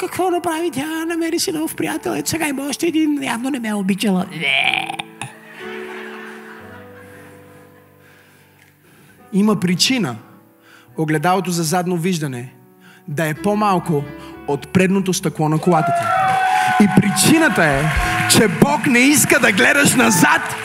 [0.00, 1.04] какво направи тя?
[1.06, 2.10] Намери си нов приятел.
[2.10, 3.22] Ето сега има още един.
[3.22, 4.26] Явно не ме е обичала.
[9.32, 10.16] Има причина
[10.98, 12.54] огледалото за задно виждане
[13.08, 14.04] да е по-малко
[14.48, 16.04] от предното стъкло на колата ти.
[16.84, 17.84] И причината е,
[18.30, 20.56] че Бог не иска да гледаш назад,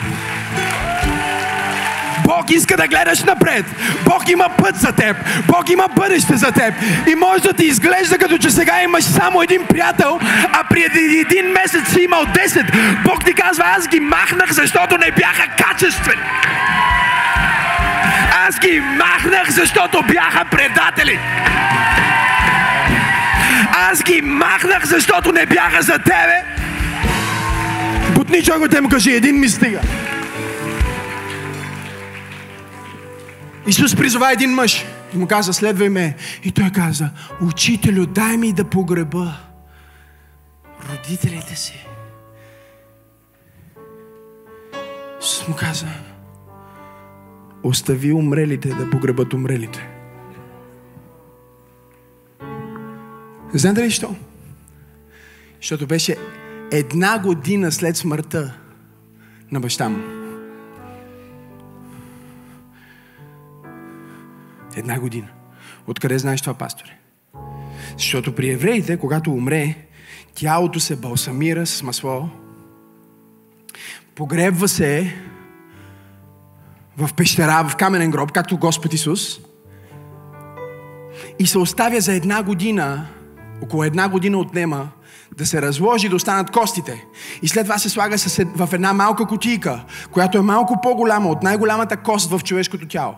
[2.25, 3.65] Бог иска да гледаш напред.
[4.05, 5.17] Бог има път за теб.
[5.47, 6.73] Бог има бъдеще за теб.
[7.07, 10.19] И може да ти изглежда като че сега имаш само един приятел,
[10.53, 13.03] а преди един месец си имал 10.
[13.03, 16.21] Бог ти казва, аз ги махнах, защото не бяха качествени.
[18.47, 21.19] Аз ги махнах, защото бяха предатели.
[23.91, 26.43] Аз ги махнах, защото не бяха за тебе.
[28.15, 29.81] Бутни те му кажи, един ми стига.
[33.67, 36.15] Исус призова един мъж и му каза, следвай ме.
[36.43, 37.09] И той каза,
[37.41, 39.33] учителю, дай ми да погреба
[40.89, 41.85] родителите си.
[45.21, 45.87] Исус му каза,
[47.63, 49.94] остави умрелите да погребат умрелите.
[53.57, 54.15] Знаете ли що?
[55.57, 56.17] Защото беше
[56.71, 58.53] една година след смъртта
[59.51, 59.97] на баща му.
[64.75, 65.27] Една година.
[65.87, 66.97] Откъде знаеш това, пасторе?
[67.97, 69.75] Защото при евреите, когато умре,
[70.33, 72.29] тялото се балсамира с масло,
[74.15, 75.15] погребва се
[76.97, 79.39] в пещера, в каменен гроб, както Господ Исус,
[81.39, 83.07] и се оставя за една година,
[83.61, 84.89] около една година отнема,
[85.37, 87.05] да се разложи, да останат костите.
[87.41, 88.17] И след това се слага
[88.55, 93.15] в една малка кутийка, която е малко по-голяма от най-голямата кост в човешкото тяло.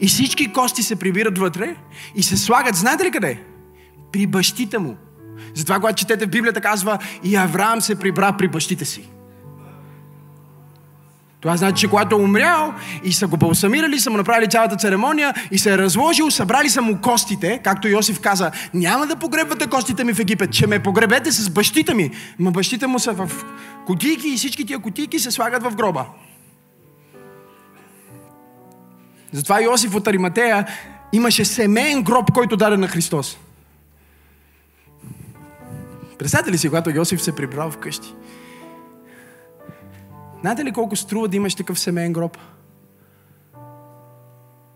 [0.00, 1.76] И всички кости се прибират вътре
[2.14, 3.42] и се слагат, знаете ли къде?
[4.12, 4.96] При бащите му.
[5.54, 9.08] Затова, когато четете в Библията, казва и Авраам се прибра при бащите си.
[11.40, 12.74] Това значи, че когато е умрял
[13.04, 16.82] и са го балсамирали, са му направили цялата церемония и се е разложил, събрали са
[16.82, 21.32] му костите, както Йосиф каза, няма да погребвате костите ми в Египет, че ме погребете
[21.32, 22.10] с бащите ми.
[22.38, 23.30] Ма бащите му са в
[23.86, 26.04] кутийки и всички тия кутийки се слагат в гроба.
[29.32, 30.66] Затова Йосиф от Ариматея
[31.12, 33.38] имаше семейен гроб, който даде на Христос.
[36.18, 38.14] Представете ли си, когато Йосиф се прибрал вкъщи?
[40.40, 42.38] Знаете ли колко струва да имаш такъв семейен гроб?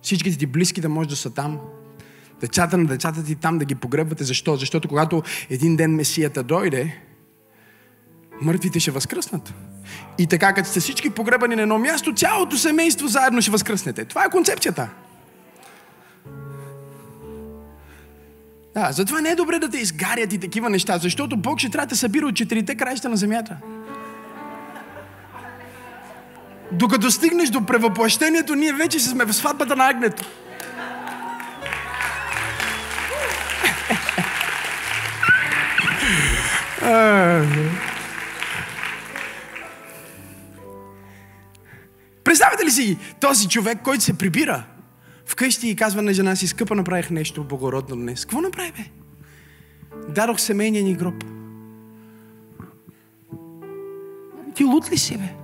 [0.03, 1.61] Всичките ти близки да може да са там.
[2.41, 4.25] Децата на децата ти там да ги погребвате.
[4.25, 4.57] Защо?
[4.57, 7.01] Защото когато един ден Месията дойде,
[8.41, 9.55] мъртвите ще възкръснат.
[10.19, 14.05] И така, като сте всички погребани на едно място, цялото семейство заедно ще възкръснете.
[14.05, 14.89] Това е концепцията.
[18.75, 21.87] Да, затова не е добре да те изгарят и такива неща, защото Бог ще трябва
[21.87, 23.57] да събира от четирите краища на земята.
[26.73, 30.25] Докато стигнеш до превъплъщението, ние вече сме в сватбата на агнето.
[42.25, 44.65] Представете ли си този човек, който се прибира
[45.27, 48.25] вкъщи и казва на жена си, скъпа, направих нещо благородно днес.
[48.25, 48.85] Какво направи, бе?
[50.09, 51.25] Дадох семейния ни гроб.
[54.55, 55.40] Ти лут ли си, бе?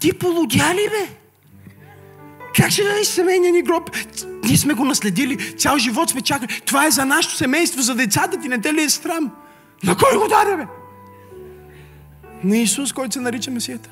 [0.00, 1.14] Ти полудя ли, бе?
[2.54, 3.90] Как ще дадеш семейния ни гроб?
[4.44, 6.60] Ние сме го наследили, цял живот сме чакали.
[6.66, 9.30] Това е за нашето семейство, за децата ти, не те ли е срам?
[9.84, 10.66] На кой го даде, бе?
[12.44, 13.90] На Исус, който се нарича Месията.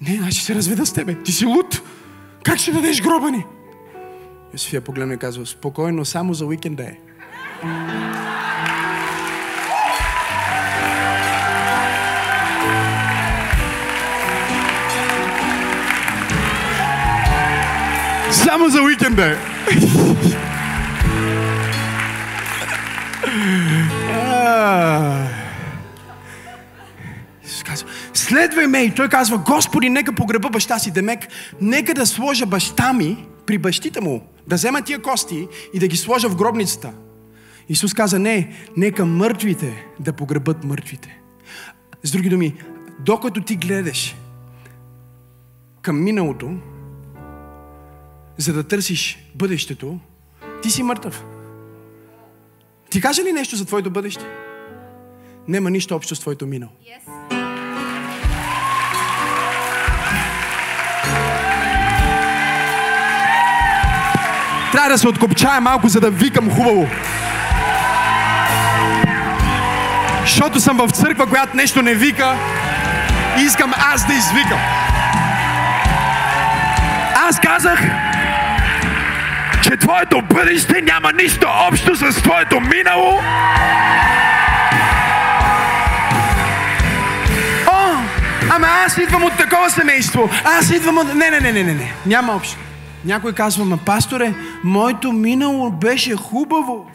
[0.00, 1.22] Не, аз ще се разведа с тебе.
[1.22, 1.82] Ти си луд.
[2.42, 3.44] Как ще дадеш гроба ни?
[4.52, 6.96] Йосифия погледна и казва, спокойно, само за уикенда е.
[18.50, 19.36] Само за уикенда.
[28.14, 28.78] Следвай ме.
[28.78, 30.90] И той казва, Господи, нека погреба баща си.
[30.90, 31.20] Демек,
[31.60, 35.96] нека да сложа баща ми при бащите му, да взема тия кости и да ги
[35.96, 36.92] сложа в гробницата.
[37.68, 41.20] Исус каза, не, нека мъртвите да погребат мъртвите.
[42.02, 42.54] С други думи,
[42.98, 44.16] докато ти гледаш
[45.82, 46.50] към миналото,
[48.40, 49.98] за да търсиш бъдещето,
[50.62, 51.24] ти си мъртъв.
[52.90, 54.24] Ти каже ли нещо за твоето бъдеще?
[55.48, 56.72] Нема нищо общо с твоето минало.
[56.82, 57.30] Yes.
[64.72, 66.88] Трябва да се откопчая малко, за да викам хубаво.
[70.20, 72.36] Защото съм в църква, която нещо не вика
[73.38, 74.60] и искам аз да извикам.
[77.14, 78.09] Аз казах,
[79.62, 83.20] че твоето бъдеще няма нищо общо с твоето минало.
[87.66, 87.96] О,
[88.50, 90.30] ама аз идвам от такова семейство.
[90.44, 91.14] Аз идвам от...
[91.14, 91.92] Не, не, не, не, не, не.
[92.06, 92.58] Няма общо.
[93.04, 94.34] Някой казва, ма пасторе,
[94.64, 96.86] моето минало беше хубаво.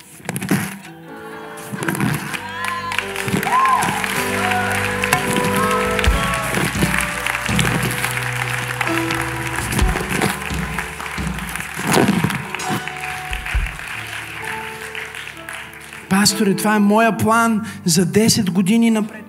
[16.25, 19.25] Пасторе, това е моя план за 10 години напред.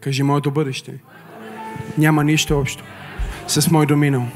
[0.00, 0.94] Кажи моето бъдеще.
[1.98, 2.84] Няма нищо общо
[3.46, 4.26] с моето минало.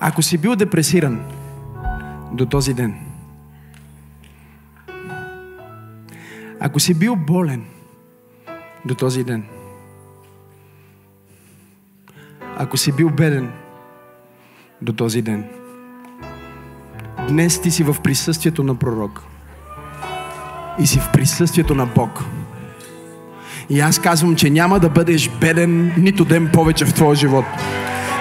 [0.00, 1.20] Ако си бил депресиран
[2.32, 2.94] до този ден,
[6.60, 7.73] ако си бил болен
[8.84, 9.44] до този ден,
[12.56, 13.52] ако си бил беден
[14.82, 15.44] до този ден,
[17.28, 19.22] днес ти си в присъствието на пророк
[20.78, 22.24] и си в присъствието на Бог.
[23.70, 27.44] И аз казвам, че няма да бъдеш беден нито ден повече в твоя живот.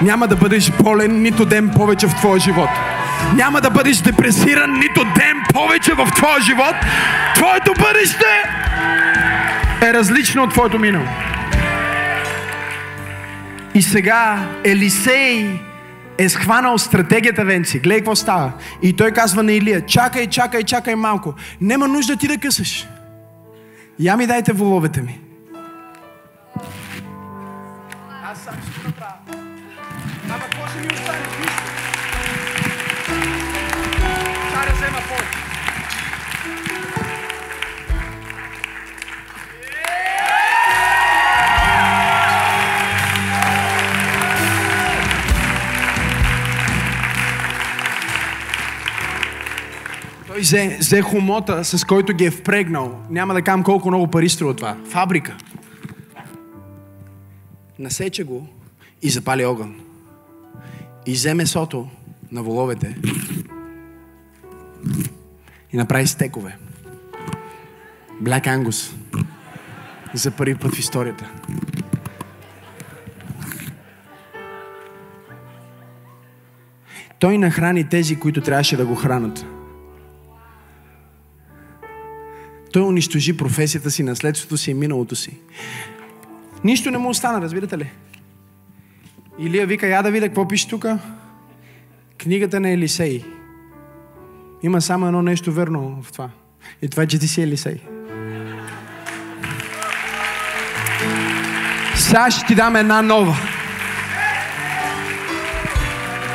[0.02, 2.70] Няма да бъдеш болен нито ден повече в твоя живот.
[3.36, 6.76] Няма да бъдеш депресиран нито ден повече в твоя живот.
[7.36, 8.53] Твоето бъдеще
[9.90, 11.06] е различно от твоето минало.
[13.76, 15.60] И сега Елисей
[16.18, 17.80] е схванал стратегията Венци.
[17.80, 18.52] Гледай какво става.
[18.82, 21.34] И той казва на Илия, чакай, чакай, чакай малко.
[21.62, 22.88] Нема нужда ти да късаш.
[24.00, 25.20] Я ми дайте воловете ми.
[28.24, 28.73] Аз сам
[50.44, 53.00] взе, взе хомота, с който ги е впрегнал.
[53.10, 54.78] Няма да кам колко много пари струва това.
[54.90, 55.38] Фабрика.
[57.80, 58.48] Насече го
[59.02, 59.76] и запали огън.
[61.06, 61.88] И взе месото
[62.32, 62.98] на воловете
[65.74, 66.58] и направи стекове.
[68.24, 68.94] Black Angus.
[70.14, 71.30] За първи път в историята.
[77.20, 79.46] Той нахрани тези, които трябваше да го хранат.
[82.74, 85.38] Той унищожи професията си, наследството си и миналото си.
[86.64, 87.92] Нищо не му остана, разбирате ли?
[89.40, 90.86] Илия вика, я да видя какво пише тук.
[92.18, 93.24] Книгата на Елисей.
[94.64, 96.30] Има само едно нещо верно в това.
[96.82, 97.78] И това е, че ти си Елисей.
[101.96, 103.36] Сега ще ти дам една нова.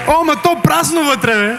[0.09, 1.57] О, ма то празно вътре, бе.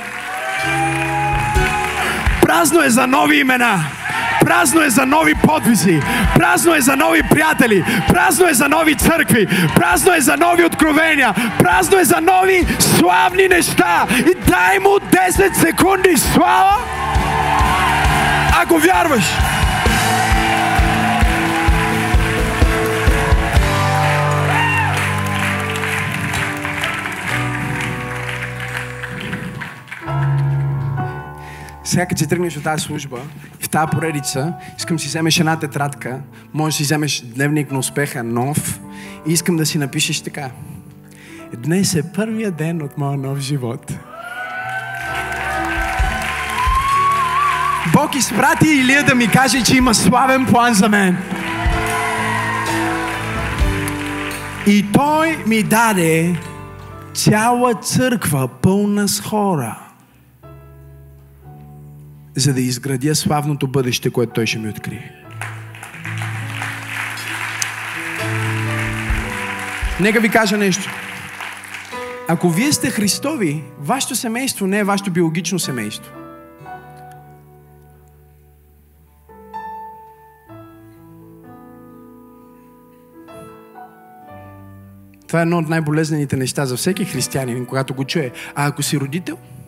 [2.41, 3.98] Празно е за нови имена.
[4.41, 6.01] Празно е за нови подвизи.
[6.35, 7.83] Празно е за нови приятели.
[8.07, 9.47] Празно е за нови църкви.
[9.75, 11.33] Празно е за нови откровения.
[11.59, 14.07] Празно е за нови славни неща.
[14.19, 16.77] И дай му 10 секунди слава,
[18.61, 19.23] ако вярваш.
[31.89, 33.17] Сега като си тръгнеш от тази служба,
[33.59, 36.19] в тази поредица, искам да си вземеш една тетрадка,
[36.53, 38.79] може да си вземеш дневник на успеха, нов,
[39.27, 40.49] и искам да си напишеш така.
[41.57, 43.93] Днес е първия ден от моя нов живот.
[47.93, 51.17] Бог изпрати Илия да ми каже, че има славен план за мен.
[54.67, 56.35] И той ми даде
[57.13, 59.88] цяла църква пълна с хора
[62.39, 65.11] за да изградя славното бъдеще, което Той ще ми открие.
[69.99, 70.89] Нека ви кажа нещо.
[72.27, 76.11] Ако вие сте Христови, вашето семейство не е вашето биологично семейство.
[85.27, 88.31] Това е едно от най-болезнените неща за всеки християнин, когато го чуе.
[88.55, 89.37] А ако си родител–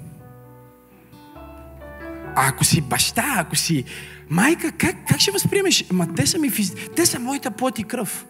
[2.41, 3.85] а ако си баща, ако си
[4.29, 5.85] майка, как, как ще възприемеш?
[5.91, 6.75] Ма те са ми физ...
[6.95, 8.25] Те са моята плът и кръв.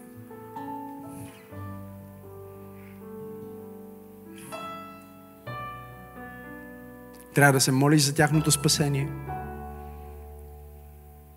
[7.34, 9.10] Трябва да се молиш за тяхното спасение.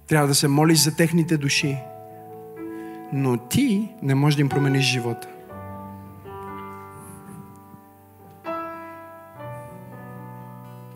[0.06, 1.76] Трябва да се молиш за техните души.
[3.12, 5.28] Но ти не можеш да им промениш живота.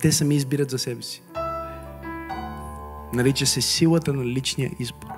[0.01, 1.23] Те сами избират за себе си.
[3.15, 5.09] Нарича се силата на личния избор.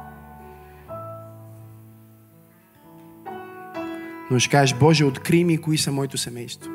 [4.31, 6.71] Но ще кажеш, Боже, откри ми кои са моето семейство.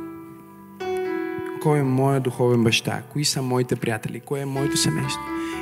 [1.61, 5.21] кой е моя духовен баща, кои са моите приятели, кое е моето семейство.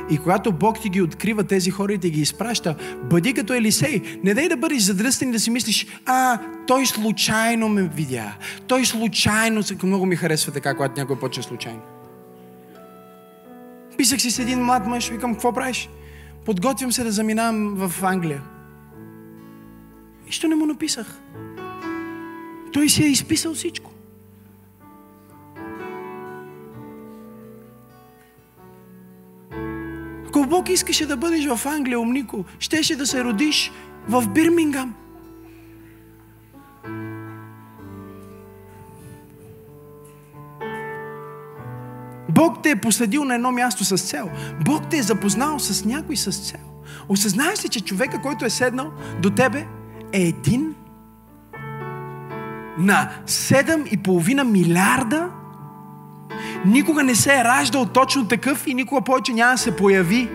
[0.10, 4.02] И когато Бог ти ги открива тези хора и ти ги изпраща, бъди като Елисей.
[4.24, 8.38] Не дай да бъдеш задръстен и да си мислиш, а, той случайно ме видя.
[8.68, 9.62] Той случайно...
[9.84, 11.82] Много ми харесва така, когато някой почне случайно.
[13.98, 15.90] Писах си с един млад мъж, викам, какво правиш?
[16.46, 18.42] Подготвям се да заминавам в Англия.
[20.26, 21.20] Нищо не му написах.
[22.74, 23.92] Той си е изписал всичко.
[30.28, 33.72] Ако Бог искаше да бъдеш в Англия, умнико, щеше да се родиш
[34.08, 34.96] в Бирмингам.
[42.44, 44.30] Бог те е посадил на едно място с цел.
[44.66, 46.60] Бог те е запознал с някой с цел.
[47.10, 48.92] Осъзнаеш ли, че човека, който е седнал
[49.22, 49.68] до тебе,
[50.14, 50.76] е един
[52.78, 55.30] на 7,5 милиарда?
[56.66, 60.30] Никога не се е раждал точно такъв и никога повече няма да се появи.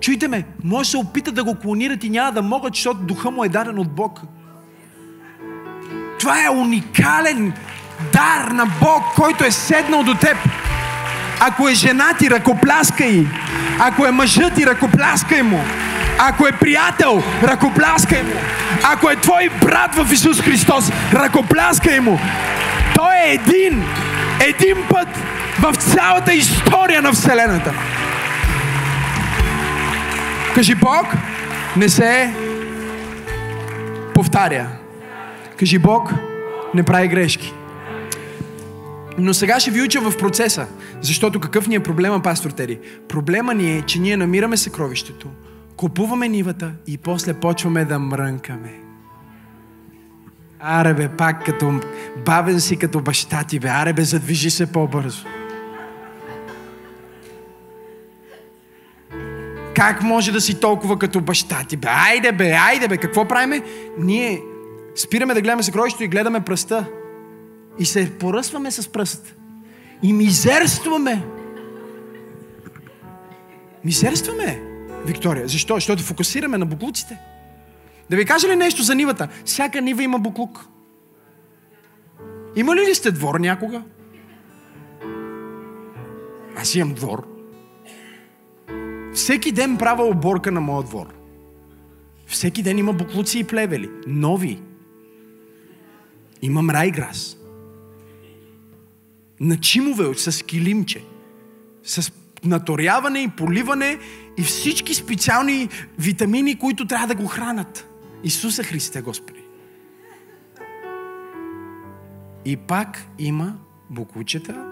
[0.00, 3.30] Чуйте ме, може да се опитат да го клонират и няма да могат, защото духа
[3.30, 4.20] му е даден от Бог.
[6.18, 7.52] Това е уникален
[8.12, 10.36] дар на Бог, който е седнал до теб.
[11.40, 13.26] Ако е жена ти, ръкопляскай.
[13.78, 15.64] Ако е мъжът ти, ръкопляскай му.
[16.18, 18.34] Ако е приятел, ръкопляскай му.
[18.84, 22.20] Ако е твой брат в Исус Христос, ръкопляскай му.
[22.94, 23.84] Той е един,
[24.40, 25.08] един път
[25.60, 27.72] в цялата история на Вселената.
[30.54, 31.06] Кажи Бог,
[31.76, 32.34] не се
[34.14, 34.66] повтаря.
[35.58, 36.12] Кажи Бог,
[36.74, 37.52] не прави грешки.
[39.20, 40.66] Но сега ще ви уча в процеса.
[41.00, 42.78] Защото какъв ни е проблема, пастор Тери?
[43.08, 45.28] Проблема ни е, че ние намираме съкровището,
[45.76, 48.80] купуваме нивата и после почваме да мрънкаме.
[50.60, 51.80] Аре бе, пак като
[52.24, 53.68] бавен си като баща ти бе.
[53.68, 55.26] Аре бе, задвижи се по-бързо.
[59.74, 61.88] Как може да си толкова като баща ти бе?
[61.90, 63.62] Айде бе, айде бе, какво правиме?
[63.98, 64.42] Ние
[64.96, 66.86] спираме да гледаме съкровището и гледаме пръста.
[67.80, 69.36] И се поръсваме с пръст.
[70.02, 71.26] И мизерстваме.
[73.84, 74.62] Мизерстваме,
[75.06, 75.48] Виктория.
[75.48, 75.74] Защо?
[75.74, 77.18] Защото фокусираме на буклуците.
[78.10, 79.28] Да ви кажа ли нещо за нивата?
[79.44, 80.66] Всяка нива има буклук.
[82.56, 83.82] Има ли сте двор някога?
[86.56, 87.26] Аз имам двор.
[89.14, 91.06] Всеки ден правя оборка на моят двор.
[92.26, 93.90] Всеки ден има буклуци и плевели.
[94.06, 94.62] Нови.
[96.42, 97.39] Имам райграс
[99.40, 101.04] на чимове с килимче,
[101.84, 102.12] с
[102.44, 103.98] наторяване и поливане
[104.38, 105.68] и всички специални
[105.98, 107.86] витамини, които трябва да го хранат.
[108.24, 109.40] Исуса Христе, Господи.
[112.44, 113.56] И пак има
[113.90, 114.66] букучета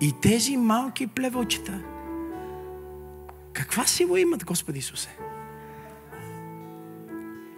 [0.00, 1.80] и тези малки плевелчета.
[3.52, 5.16] Каква сила имат, Господи Исусе?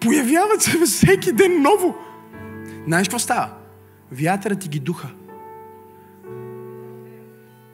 [0.00, 1.94] Появяват се всеки ден ново.
[2.86, 3.59] Знаеш какво става?
[4.12, 5.08] Вятърът ти ги духа.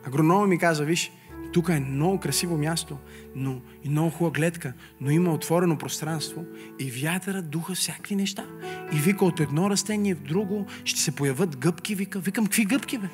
[0.06, 1.12] Агронома ми каза, виж,
[1.52, 2.98] тук е много красиво място,
[3.34, 6.44] но и много хубава гледка, но има отворено пространство
[6.78, 8.44] и вятърът духа всякакви неща.
[8.92, 12.18] И вика от едно растение в друго ще се появят гъбки, вика.
[12.18, 13.06] Викам, какви гъбки, бе?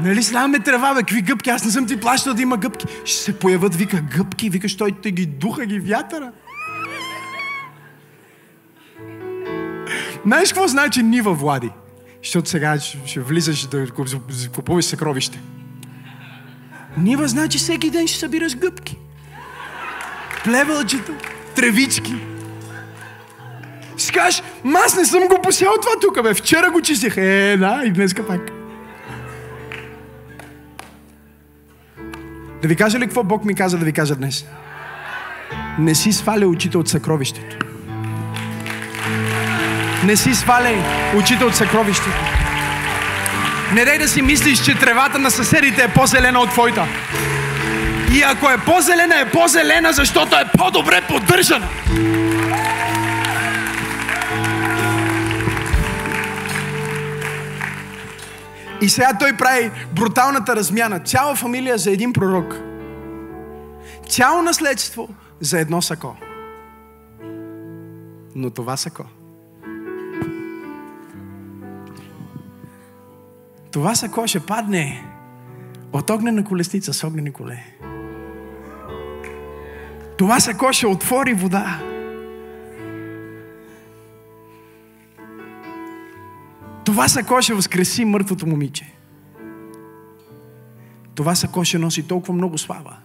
[0.00, 1.50] Нали сляме трева, бе, какви гъбки?
[1.50, 2.86] Аз не съм ти плащал да има гъбки.
[3.04, 6.32] Ще се появят, вика, гъбки, вика, що те ги духа ги вятъра.
[10.26, 11.70] Знаеш какво значи нива, Влади?
[12.22, 13.86] Защото сега ще влизаш да
[14.54, 15.40] купуваш съкровище.
[16.98, 18.96] Нива значи всеки ден ще събираш гъбки.
[20.44, 21.12] Плевелчета,
[21.54, 22.14] тревички.
[23.96, 24.42] Скаш,
[24.84, 26.34] аз не съм го посял това тук, бе.
[26.34, 27.16] Вчера го чистих.
[27.16, 28.40] Е, да, и днеска пак.
[32.62, 34.46] Да ви кажа ли какво Бог ми каза да ви кажа днес?
[35.78, 37.65] Не си сваля очите от съкровището.
[40.04, 40.76] Не си сваляй
[41.16, 42.10] очите от съкровището.
[43.74, 46.86] Не дай да си мислиш, че тревата на съседите е по-зелена от твоята.
[48.12, 51.68] И ако е по-зелена, е по-зелена, защото е по-добре поддържана.
[58.80, 61.00] И сега той прави бруталната размяна.
[61.00, 62.54] Цяла фамилия за един пророк.
[64.08, 65.08] Цяло наследство
[65.40, 66.16] за едно сако.
[68.34, 69.04] Но това сако
[73.76, 75.04] Това сако ще падне
[75.92, 77.64] от огнена колесница с огнени коле.
[80.18, 81.80] Това сако ще отвори вода.
[86.84, 88.92] Това сако ще възкреси мъртвото момиче.
[91.14, 92.96] Това сако ще носи толкова много слава,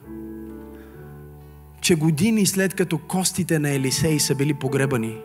[1.81, 5.17] че години след като костите на Елисей са били погребани,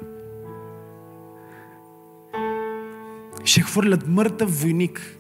[3.45, 5.17] ще хвърлят мъртъв войник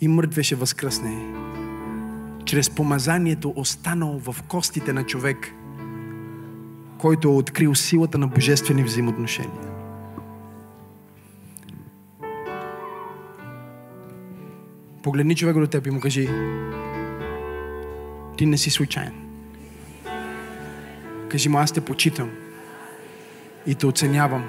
[0.00, 1.34] и мъртве ще възкръсне.
[2.44, 5.54] Чрез помазанието останало в костите на човек,
[6.98, 9.68] който е открил силата на божествени взаимоотношения.
[15.02, 16.28] Погледни човека до теб и му кажи,
[18.36, 19.12] ти не си случайен.
[21.28, 22.30] Кажи му, аз те почитам
[23.66, 24.44] и те оценявам.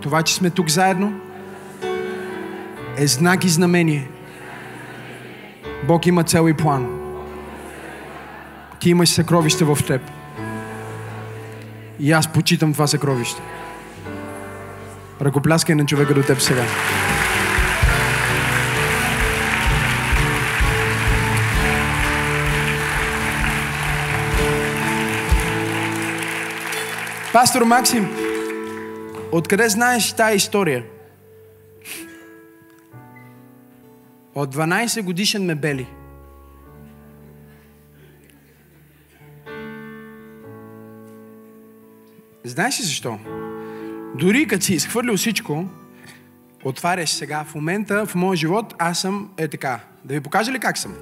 [0.00, 1.20] Това, че сме тук заедно,
[2.96, 4.08] е знак и знамение.
[5.86, 6.98] Бог има цел и план.
[8.80, 10.02] Ти имаш съкровище в теб.
[12.00, 13.42] И аз почитам това съкровище.
[15.20, 16.64] Ръкопляскай на човека до теб сега.
[27.32, 28.08] Пастор Максим,
[29.32, 30.84] откъде знаеш тази история?
[34.34, 35.86] От 12 годишен ме бели.
[42.44, 43.18] Знаеш ли защо?
[44.14, 45.68] Дори като си изхвърлил всичко,
[46.64, 49.80] отваряш сега, в момента, в моя живот, аз съм е така.
[50.04, 50.94] Да ви покажа ли как съм?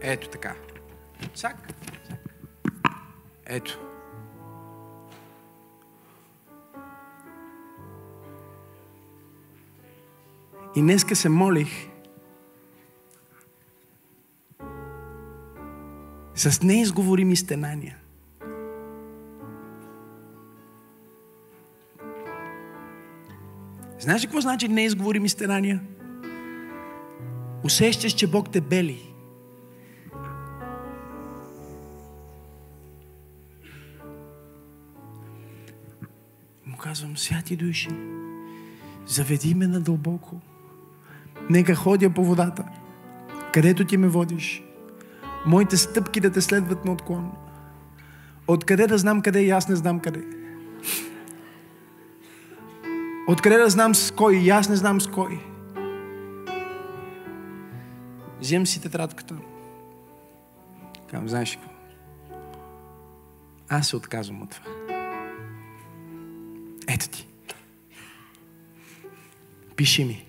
[0.00, 0.54] Ето така.
[1.34, 1.72] Сак.
[3.46, 3.78] Ето.
[10.76, 11.87] И днеска се молих
[16.38, 17.96] с неизговорими стенания.
[23.98, 25.80] Знаеш ли какво значи неизговорими стенания?
[27.64, 29.14] Усещаш, че Бог те бели.
[36.66, 37.90] Му казвам, святи души,
[39.06, 40.40] заведи ме надълбоко.
[41.50, 42.64] Нека ходя по водата,
[43.52, 44.67] където ти ме водиш.
[45.46, 47.32] Моите стъпки да те следват на отклон.
[48.46, 50.24] Откъде да знам къде и аз не знам къде.
[53.28, 55.40] Откъде да знам с кой и аз не знам с кой.
[58.40, 59.34] Взем си тетрадката.
[61.10, 61.70] Казвам, знаеш какво?
[63.68, 64.70] Аз се отказвам от това.
[66.88, 67.28] Ето ти.
[69.76, 70.27] Пиши ми.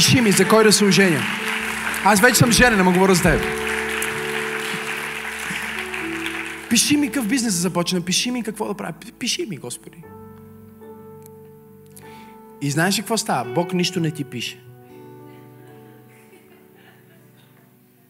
[0.00, 1.20] Пиши ми за кой да се оженя.
[2.04, 3.40] Аз вече съм женен, ама говоря с теб.
[6.70, 8.00] Пиши ми какъв бизнес да започна.
[8.00, 8.94] Пиши ми какво да правя.
[9.18, 10.02] Пиши ми, Господи.
[12.60, 13.54] И знаеш ли какво става?
[13.54, 14.60] Бог нищо не ти пише.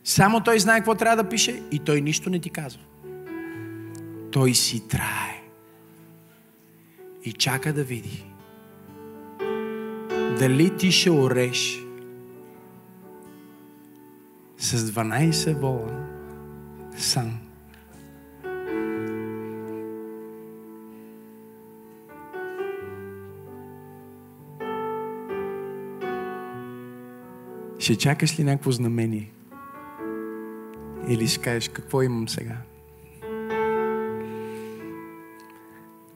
[0.04, 2.82] Само Той знае какво трябва да пише и Той нищо не ти казва.
[4.32, 5.42] Той си трае.
[7.24, 8.29] И чака да види
[10.40, 11.86] дали ти ще ореш
[14.58, 16.06] с 12 вола
[16.96, 17.38] сам.
[27.78, 29.32] Ще чакаш ли някакво знамение?
[31.08, 32.56] Или ще кажеш какво имам сега?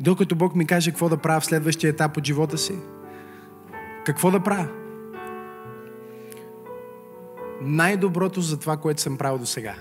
[0.00, 2.74] Докато Бог ми каже какво да правя в следващия етап от живота си,
[4.04, 4.68] какво да правя?
[7.60, 9.74] Най-доброто за това, което съм правил до сега.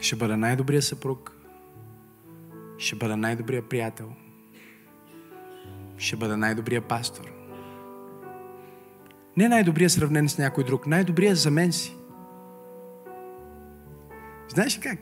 [0.00, 1.36] Ще бъда най-добрия съпруг.
[2.78, 4.12] Ще бъда най-добрия приятел.
[5.96, 7.32] Ще бъда най-добрия пастор.
[9.36, 11.96] Не най-добрия сравнен с някой друг, най-добрия за мен си.
[14.48, 14.98] Знаеш как?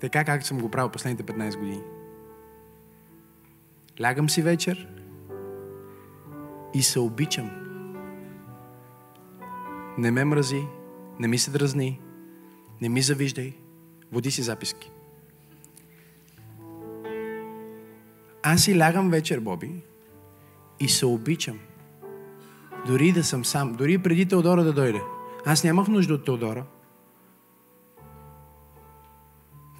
[0.00, 1.82] Така както съм го правил последните 15 години.
[4.02, 4.95] Лягам си вечер,
[6.76, 7.50] и се обичам.
[9.98, 10.66] Не ме мрази,
[11.20, 12.00] не ми се дразни,
[12.80, 13.52] не ми завиждай,
[14.12, 14.90] води си записки.
[18.42, 19.82] Аз си лягам вечер, Боби,
[20.80, 21.58] и се обичам.
[22.86, 25.00] Дори да съм сам, дори преди Теодора да дойде.
[25.46, 26.64] Аз нямах нужда от Теодора.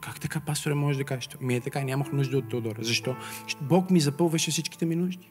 [0.01, 1.29] Как така, пасторе, може да кажеш?
[1.41, 2.79] Ми е така, нямах нужда от Теодора.
[2.85, 3.17] Защо?
[3.61, 5.31] Бог ми запълваше всичките ми нужди.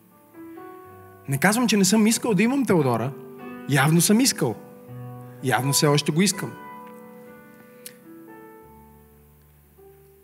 [1.29, 3.11] Не казвам, че не съм искал да имам Теодора.
[3.69, 4.55] Явно съм искал.
[5.43, 6.53] Явно все още го искам.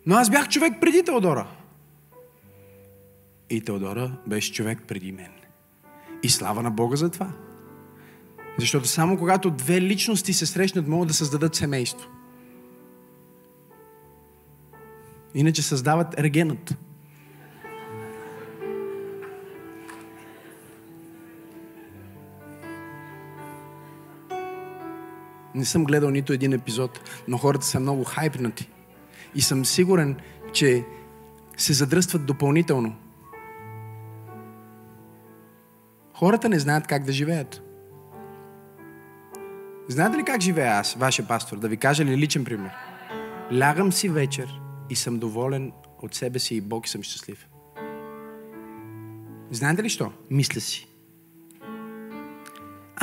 [0.05, 1.47] Но аз бях човек преди Теодора.
[3.49, 5.31] И Теодора беше човек преди мен.
[6.23, 7.31] И слава на Бога за това.
[8.59, 12.09] Защото само когато две личности се срещнат, могат да създадат семейство.
[15.33, 16.77] Иначе създават ергенът.
[25.55, 28.69] Не съм гледал нито един епизод, но хората са много хайпнати.
[29.35, 30.15] И съм сигурен,
[30.53, 30.85] че
[31.57, 32.95] се задръстват допълнително.
[36.13, 37.61] Хората не знаят как да живеят.
[39.87, 41.57] Знаете ли как живея аз, вашия пастор?
[41.57, 42.71] Да ви кажа ли личен пример?
[43.59, 45.71] Лягам си вечер и съм доволен
[46.01, 47.47] от себе си и Бог и съм щастлив.
[49.51, 50.11] Знаете ли що?
[50.29, 50.90] Мисля си.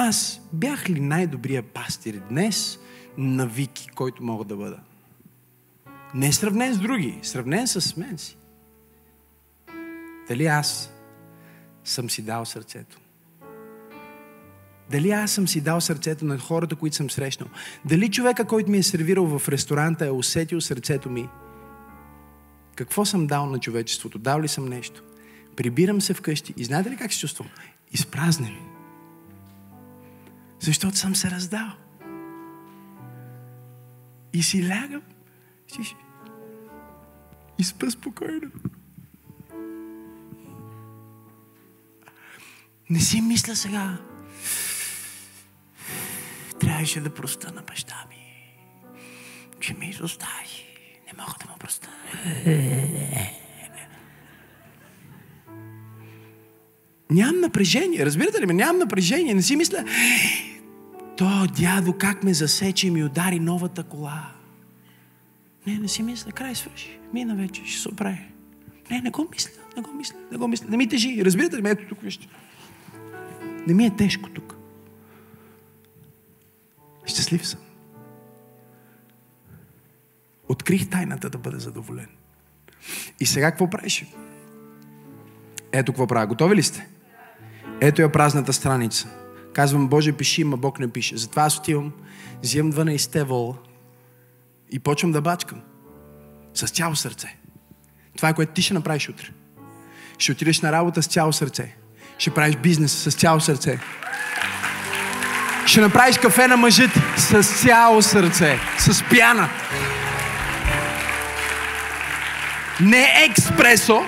[0.01, 2.78] Аз бях ли най-добрия пастир днес
[3.18, 4.78] на Вики, който мога да бъда?
[6.14, 8.36] Не сравнен с други, сравнен с мен си.
[10.28, 10.92] Дали аз
[11.84, 12.99] съм си дал сърцето?
[14.90, 17.49] Дали аз съм си дал сърцето на хората, които съм срещнал?
[17.84, 21.28] Дали човека, който ми е сервирал в ресторанта, е усетил сърцето ми?
[22.74, 24.18] Какво съм дал на човечеството?
[24.18, 25.03] Дал ли съм нещо?
[25.57, 27.49] Прибирам се вкъщи и знаете ли как се чувствам?
[27.92, 28.68] Изпразнен.
[30.61, 31.69] Защото съм се раздал.
[34.33, 35.03] И си лягам.
[37.59, 38.51] И спа спокойно.
[42.91, 43.99] Не си мисля сега.
[46.61, 48.55] Трябваше да проста на баща ми,
[49.61, 50.67] че ми изостави.
[51.07, 51.89] Не мога да му проста.
[57.11, 58.07] Нямам напрежение.
[58.07, 58.55] Разбирате ли ме?
[58.55, 59.35] Нямам напрежение.
[59.35, 59.85] Не си мисля,
[61.19, 64.33] то дядо как ме засече и ми удари новата кола.
[65.66, 66.33] Не, не си мисля.
[66.33, 66.99] Край свърши.
[67.12, 67.62] Мина вече.
[67.64, 68.29] Ще се оправи.
[68.91, 69.51] Не, не го мисля.
[69.77, 70.16] Не го мисля.
[70.33, 70.66] Не го мисля.
[70.69, 71.25] Не ми тежи.
[71.25, 71.71] Разбирате ли ме?
[71.71, 72.29] Ето тук вижте.
[73.66, 74.57] Не ми е тежко тук.
[77.07, 77.61] Щастлив съм.
[80.49, 82.09] Открих тайната да бъда задоволен.
[83.21, 84.07] И сега какво правиш?
[85.73, 86.27] Ето какво правя.
[86.27, 86.89] Готови ли сте?
[87.81, 89.28] Ето я празната страница.
[89.55, 91.16] Казвам, Боже, пиши, ма Бог не пише.
[91.16, 91.92] Затова аз отивам,
[92.42, 93.55] взимам 12 вола
[94.70, 95.61] и почвам да бачкам.
[96.55, 97.36] С цяло сърце.
[98.16, 99.26] Това е което ти ще направиш утре.
[100.18, 101.76] Ще отидеш на работа с цяло сърце.
[102.18, 103.78] Ще правиш бизнес с цяло сърце.
[105.66, 108.59] Ще направиш кафе на мъжите с цяло сърце.
[108.78, 109.49] С пяна.
[112.80, 114.03] Не експресо,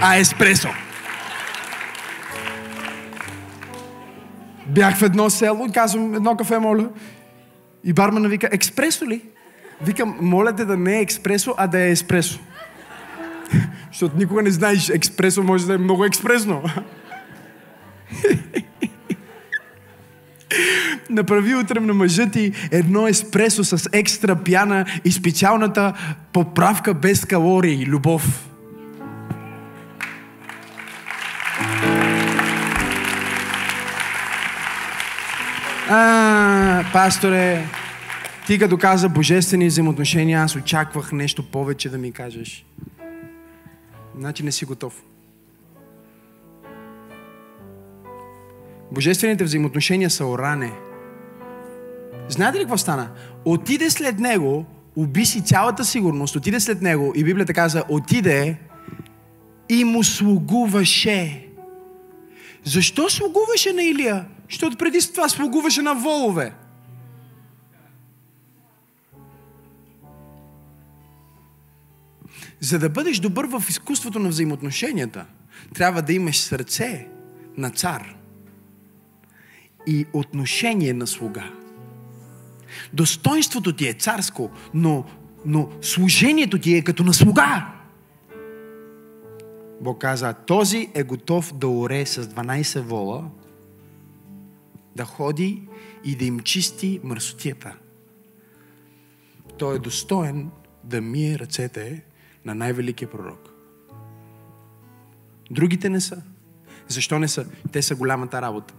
[0.00, 0.68] а еспресо.
[4.70, 6.88] Бях в едно село и казвам, едно кафе, моля.
[7.84, 9.22] И бармана вика, експресо ли?
[9.82, 12.40] Викам, моля те да не е експресо, а да е еспресо.
[13.92, 16.62] Защото никога не знаеш, експресо може да е много експресно.
[21.10, 25.94] Направи утре на мъжа ти едно еспресо с екстра пяна и специалната
[26.32, 27.86] поправка без калории.
[27.86, 28.49] Любов.
[35.92, 37.66] А, пасторе,
[38.46, 42.66] ти като каза божествени взаимоотношения, аз очаквах нещо повече да ми кажеш.
[44.18, 45.02] Значи не си готов.
[48.92, 50.72] Божествените взаимоотношения са оране.
[52.28, 53.10] Знаете ли какво стана?
[53.44, 54.64] Отиде след него,
[54.96, 58.56] уби си цялата сигурност, отиде след него и Библията каза, отиде
[59.68, 61.46] и му слугуваше.
[62.64, 64.24] Защо слугуваше на Илия?
[64.50, 66.54] Защото преди това слугуваше на волове.
[72.60, 75.26] За да бъдеш добър в изкуството на взаимоотношенията,
[75.74, 77.08] трябва да имаш сърце
[77.56, 78.14] на цар
[79.86, 81.52] и отношение на слуга.
[82.92, 85.04] Достоинството ти е царско, но,
[85.46, 87.66] но служението ти е като на слуга.
[89.80, 93.30] Бог каза, този е готов да оре с 12 вола,
[94.96, 95.68] да ходи
[96.04, 97.76] и да им чисти мърсотията.
[99.58, 100.50] Той е достоен
[100.84, 102.04] да мие ръцете
[102.44, 103.50] на най-великия пророк.
[105.50, 106.22] Другите не са.
[106.88, 107.46] Защо не са?
[107.72, 108.74] Те са голямата работа.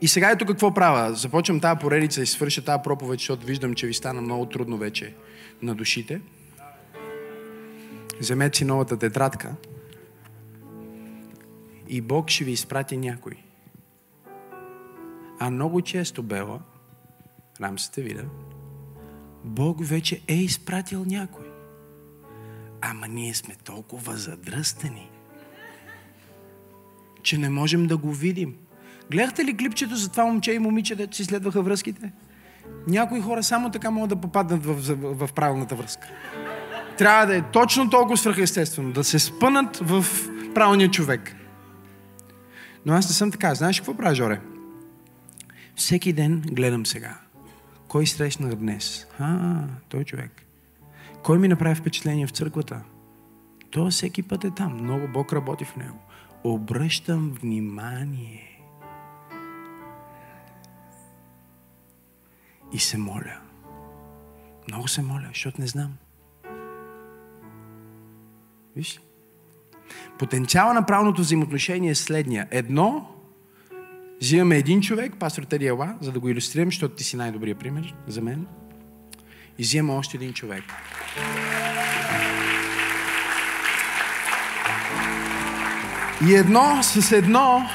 [0.00, 1.14] И сега ето какво правя.
[1.14, 5.14] Започвам тази поредица и свърша тази проповед, защото виждам, че ви стана много трудно вече
[5.62, 6.20] на душите.
[8.20, 9.54] Вземете си новата тетрадка
[11.88, 13.32] и Бог ще ви изпрати някой.
[15.38, 16.60] А много често, Бела,
[17.60, 18.24] рам се те видя,
[19.44, 21.46] Бог вече е изпратил някой.
[22.80, 25.10] Ама ние сме толкова задръстени,
[27.22, 28.54] че не можем да го видим.
[29.10, 32.12] Гледахте ли клипчето за това момче и момиче, дето си следваха връзките?
[32.86, 36.08] Някои хора само така могат да попаднат в, в, в правилната връзка.
[36.98, 40.04] Трябва да е точно толкова свръхестествено, да се спънат в
[40.54, 41.36] правилния човек.
[42.86, 43.54] Но аз не съм така.
[43.54, 44.40] Знаеш какво правя, Жоре?
[45.78, 47.18] Всеки ден гледам сега.
[47.88, 49.06] Кой срещнах днес?
[49.18, 50.46] А, той човек.
[51.22, 52.82] Кой ми направи впечатление в църквата?
[53.70, 54.82] То всеки път е там.
[54.82, 55.98] Много Бог работи в него.
[56.44, 58.60] Обръщам внимание.
[62.72, 63.38] И се моля.
[64.68, 65.92] Много се моля, защото не знам.
[68.76, 69.00] Виж ли?
[70.18, 72.48] Потенциала на правилното взаимоотношение е следния.
[72.50, 73.17] Едно,
[74.20, 77.94] взимаме един човек, пастор Теди Ела, за да го иллюстрирам, защото ти си най-добрият пример
[78.06, 78.46] за мен.
[79.58, 80.64] И взимаме още един човек.
[86.28, 87.68] И едно с едно,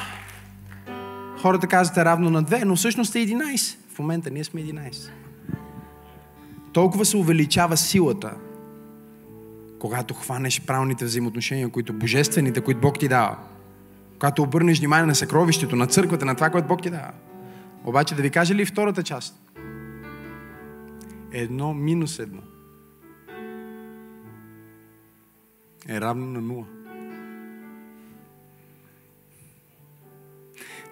[1.38, 3.76] хората казват е равно на две, но всъщност е 11.
[3.94, 5.10] В момента ние сме 11.
[6.72, 8.34] Толкова се увеличава силата
[9.84, 13.36] когато хванеш правилните взаимоотношения, които божествените, които Бог ти дава.
[14.18, 17.12] Когато обърнеш внимание на съкровището, на църквата, на това, което Бог ти дава.
[17.84, 19.40] Обаче да ви кажа ли втората част?
[21.32, 22.42] Едно минус едно
[25.88, 26.66] е равно на нула.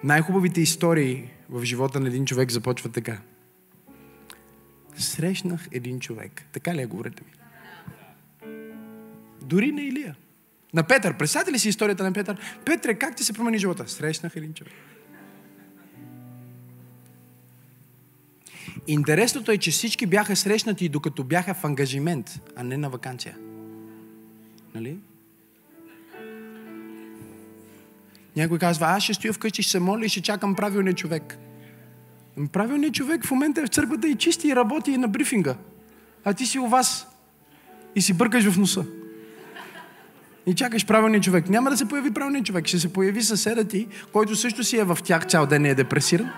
[0.03, 3.21] Най-хубавите истории в живота на един човек започват така.
[4.95, 6.45] Срещнах един човек.
[6.51, 7.31] Така ли е, говорите ми?
[9.41, 10.15] Дори на Илия.
[10.73, 11.17] На Петър.
[11.17, 12.37] Представете ли си историята на Петър?
[12.65, 13.87] Петре, как ти се промени живота?
[13.87, 14.73] Срещнах един човек.
[18.87, 23.37] Интересното е, че всички бяха срещнати докато бяха в ангажимент, а не на вакансия.
[24.75, 24.97] Нали?
[28.35, 31.37] Някой казва, аз ще стоя вкъщи, ще се моля и ще чакам правилния човек.
[32.37, 35.55] Ами правилният човек в момента е в църквата и чисти и работи и на брифинга.
[36.23, 37.07] А ти си у вас
[37.95, 38.85] и си бъркаш в носа
[40.45, 41.49] и чакаш правилния човек.
[41.49, 42.67] Няма да се появи правилният човек.
[42.67, 45.75] Ще се появи съседа ти, който също си е в тях цял ден и е
[45.75, 46.29] депресиран.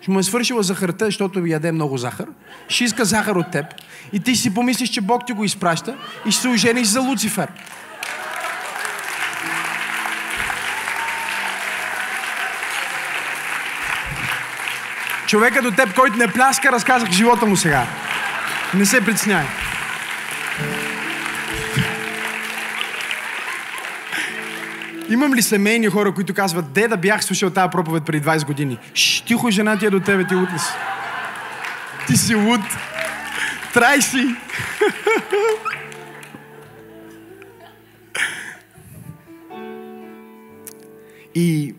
[0.00, 2.26] Ще му е свършила захарта, защото яде много захар.
[2.68, 3.66] Ще иска захар от теб.
[4.12, 7.48] И ти си помислиш, че Бог ти го изпраща и ще се ожениш за Луцифер.
[15.26, 17.86] Човекът от теб, който не пляска, разказах живота му сега.
[18.74, 19.44] Не се притесняй.
[25.10, 28.78] Имам ли семейни хора, които казват, де да бях слушал тази проповед преди 20 години?
[28.94, 30.72] Шш, тихо, жена ти е до тебе, ти луд ли си?
[32.06, 32.60] Ти си луд.
[33.74, 34.26] Трай си.
[41.34, 41.74] И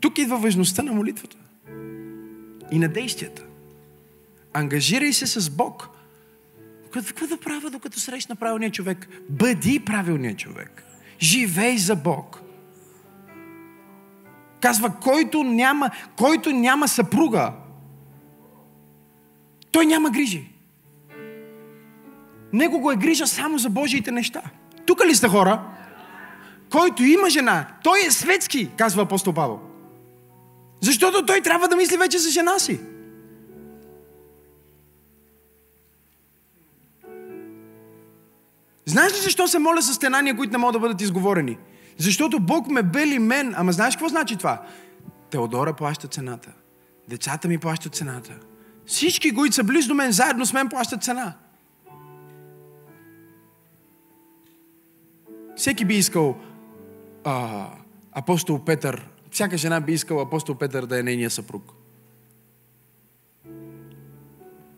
[0.00, 1.36] тук идва важността на молитвата
[2.70, 3.42] и на действията.
[4.52, 5.93] Ангажирай се с Бог.
[6.94, 9.08] Какво да правя, докато срещна правилния човек?
[9.30, 10.84] Бъди правилният човек.
[11.20, 12.40] Живей за Бог.
[14.60, 17.52] Казва, който няма, който няма съпруга,
[19.70, 20.50] той няма грижи.
[22.52, 24.42] Него го е грижа само за Божиите неща.
[24.86, 25.62] Тук ли сте хора?
[26.70, 29.60] Който има жена, той е светски, казва апостол Павел.
[30.80, 32.80] Защото той трябва да мисли вече за жена си.
[38.86, 41.58] Знаеш ли защо се моля с стенания, които не могат да бъдат изговорени?
[41.98, 43.54] Защото Бог ме бели мен.
[43.56, 44.62] Ама знаеш какво значи това?
[45.30, 46.52] Теодора плаща цената.
[47.08, 48.38] Децата ми плащат цената.
[48.86, 51.34] Всички, които са близо до мен, заедно с мен плащат цена.
[55.56, 56.36] Всеки би искал
[57.24, 57.66] а,
[58.12, 61.72] апостол Петър, всяка жена би искала апостол Петър да е нейния съпруг.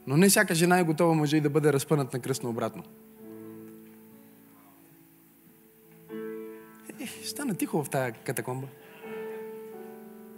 [0.07, 2.83] Но не всяка жена е готова може и да бъде разпънат на кръстно обратно.
[7.25, 8.67] Стана тихо в тази катакомба.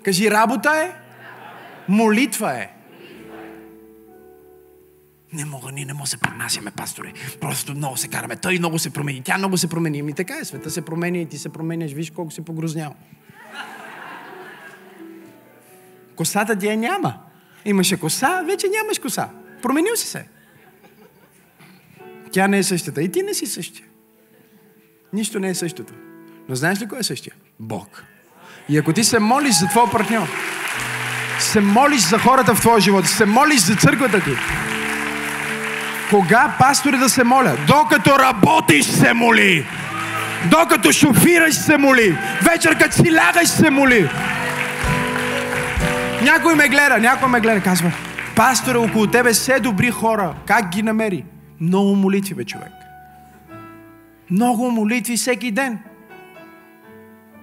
[0.02, 0.92] Кажи, работа е,
[1.88, 2.70] молитва е.
[5.32, 7.12] Не мога, ние не мога да се пренасяме, пастори.
[7.40, 8.36] Просто много се караме.
[8.36, 9.22] Той много се промени.
[9.22, 10.02] Тя много се промени.
[10.02, 11.92] Ми така е, света се променя и ти се променяш.
[11.92, 12.94] Виж колко си погрознял.
[16.16, 17.18] Косата ти я няма.
[17.64, 19.28] Имаше коса, вече нямаш коса.
[19.62, 20.28] Променил си се.
[22.32, 23.02] Тя не е същата.
[23.02, 23.86] И ти не си същия.
[25.12, 25.94] Нищо не е същото.
[26.48, 27.34] Но знаеш ли кой е същия?
[27.60, 28.04] Бог.
[28.68, 30.28] И ако ти се молиш за твоя партньор,
[31.38, 34.30] се молиш за хората в твоя живот, се молиш за църквата ти,
[36.10, 37.56] Кога пастори да се моля?
[37.66, 39.66] Докато работиш се моли.
[40.50, 42.18] Докато шофираш се моли.
[42.42, 44.08] Вечер като си лягаш се моли.
[46.22, 47.92] Някой ме гледа, някой ме гледа, казва,
[48.36, 50.34] пасторе, около тебе все добри хора.
[50.46, 51.24] Как ги намери?
[51.60, 52.72] Много молитви, бе, човек.
[54.30, 55.78] Много молитви всеки ден.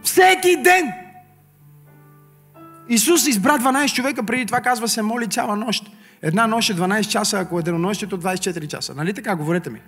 [0.05, 0.93] Всеки ден!
[2.89, 5.91] Исус избра 12 човека, преди това казва се моли цяла нощ.
[6.21, 8.95] Една нощ е 12 часа, ако е денонощието 24 часа.
[8.95, 9.35] Нали така?
[9.35, 9.81] Говорете ми.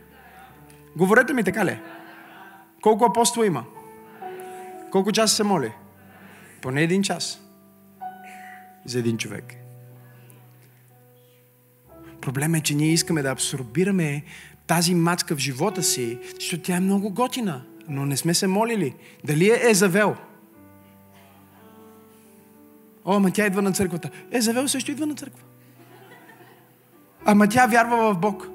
[0.95, 1.79] Говорете ми така ли?
[2.81, 3.63] Колко апостола има?
[4.91, 5.71] Колко часа се моли?
[6.61, 7.41] Поне един час.
[8.85, 9.53] За един човек.
[12.21, 14.23] Проблемът е, че ние искаме да абсорбираме
[14.67, 18.95] тази мацка в живота си, защото тя е много готина, но не сме се молили.
[19.23, 20.15] Дали е Езавел?
[23.05, 24.09] О, ама тя идва на църквата.
[24.31, 25.43] Езавел също идва на църква.
[27.25, 28.47] Ама тя вярва в Бог.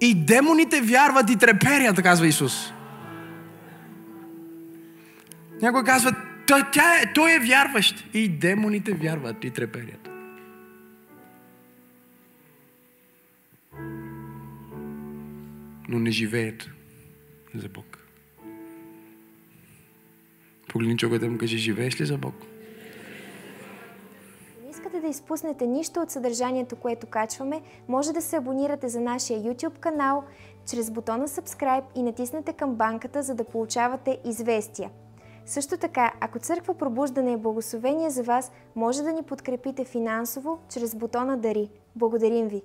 [0.00, 2.72] И демоните вярват и треперят, казва Исус.
[5.62, 6.16] Някой казва,
[6.46, 8.04] тя е, той е вярващ.
[8.14, 10.08] И демоните вярват и треперят.
[15.88, 16.70] Но не живеят
[17.54, 17.89] за Бог.
[20.72, 22.34] Погледни човекът да му каже, живееш ли за Бог?
[24.64, 29.40] Не искате да изпуснете нищо от съдържанието, което качваме, може да се абонирате за нашия
[29.40, 30.24] YouTube канал
[30.70, 34.90] чрез бутона Subscribe и натиснете камбанката, за да получавате известия.
[35.46, 40.94] Също така, ако Църква Пробуждане е благословение за вас, може да ни подкрепите финансово чрез
[40.94, 41.68] бутона Дари.
[41.96, 42.62] Благодарим ви!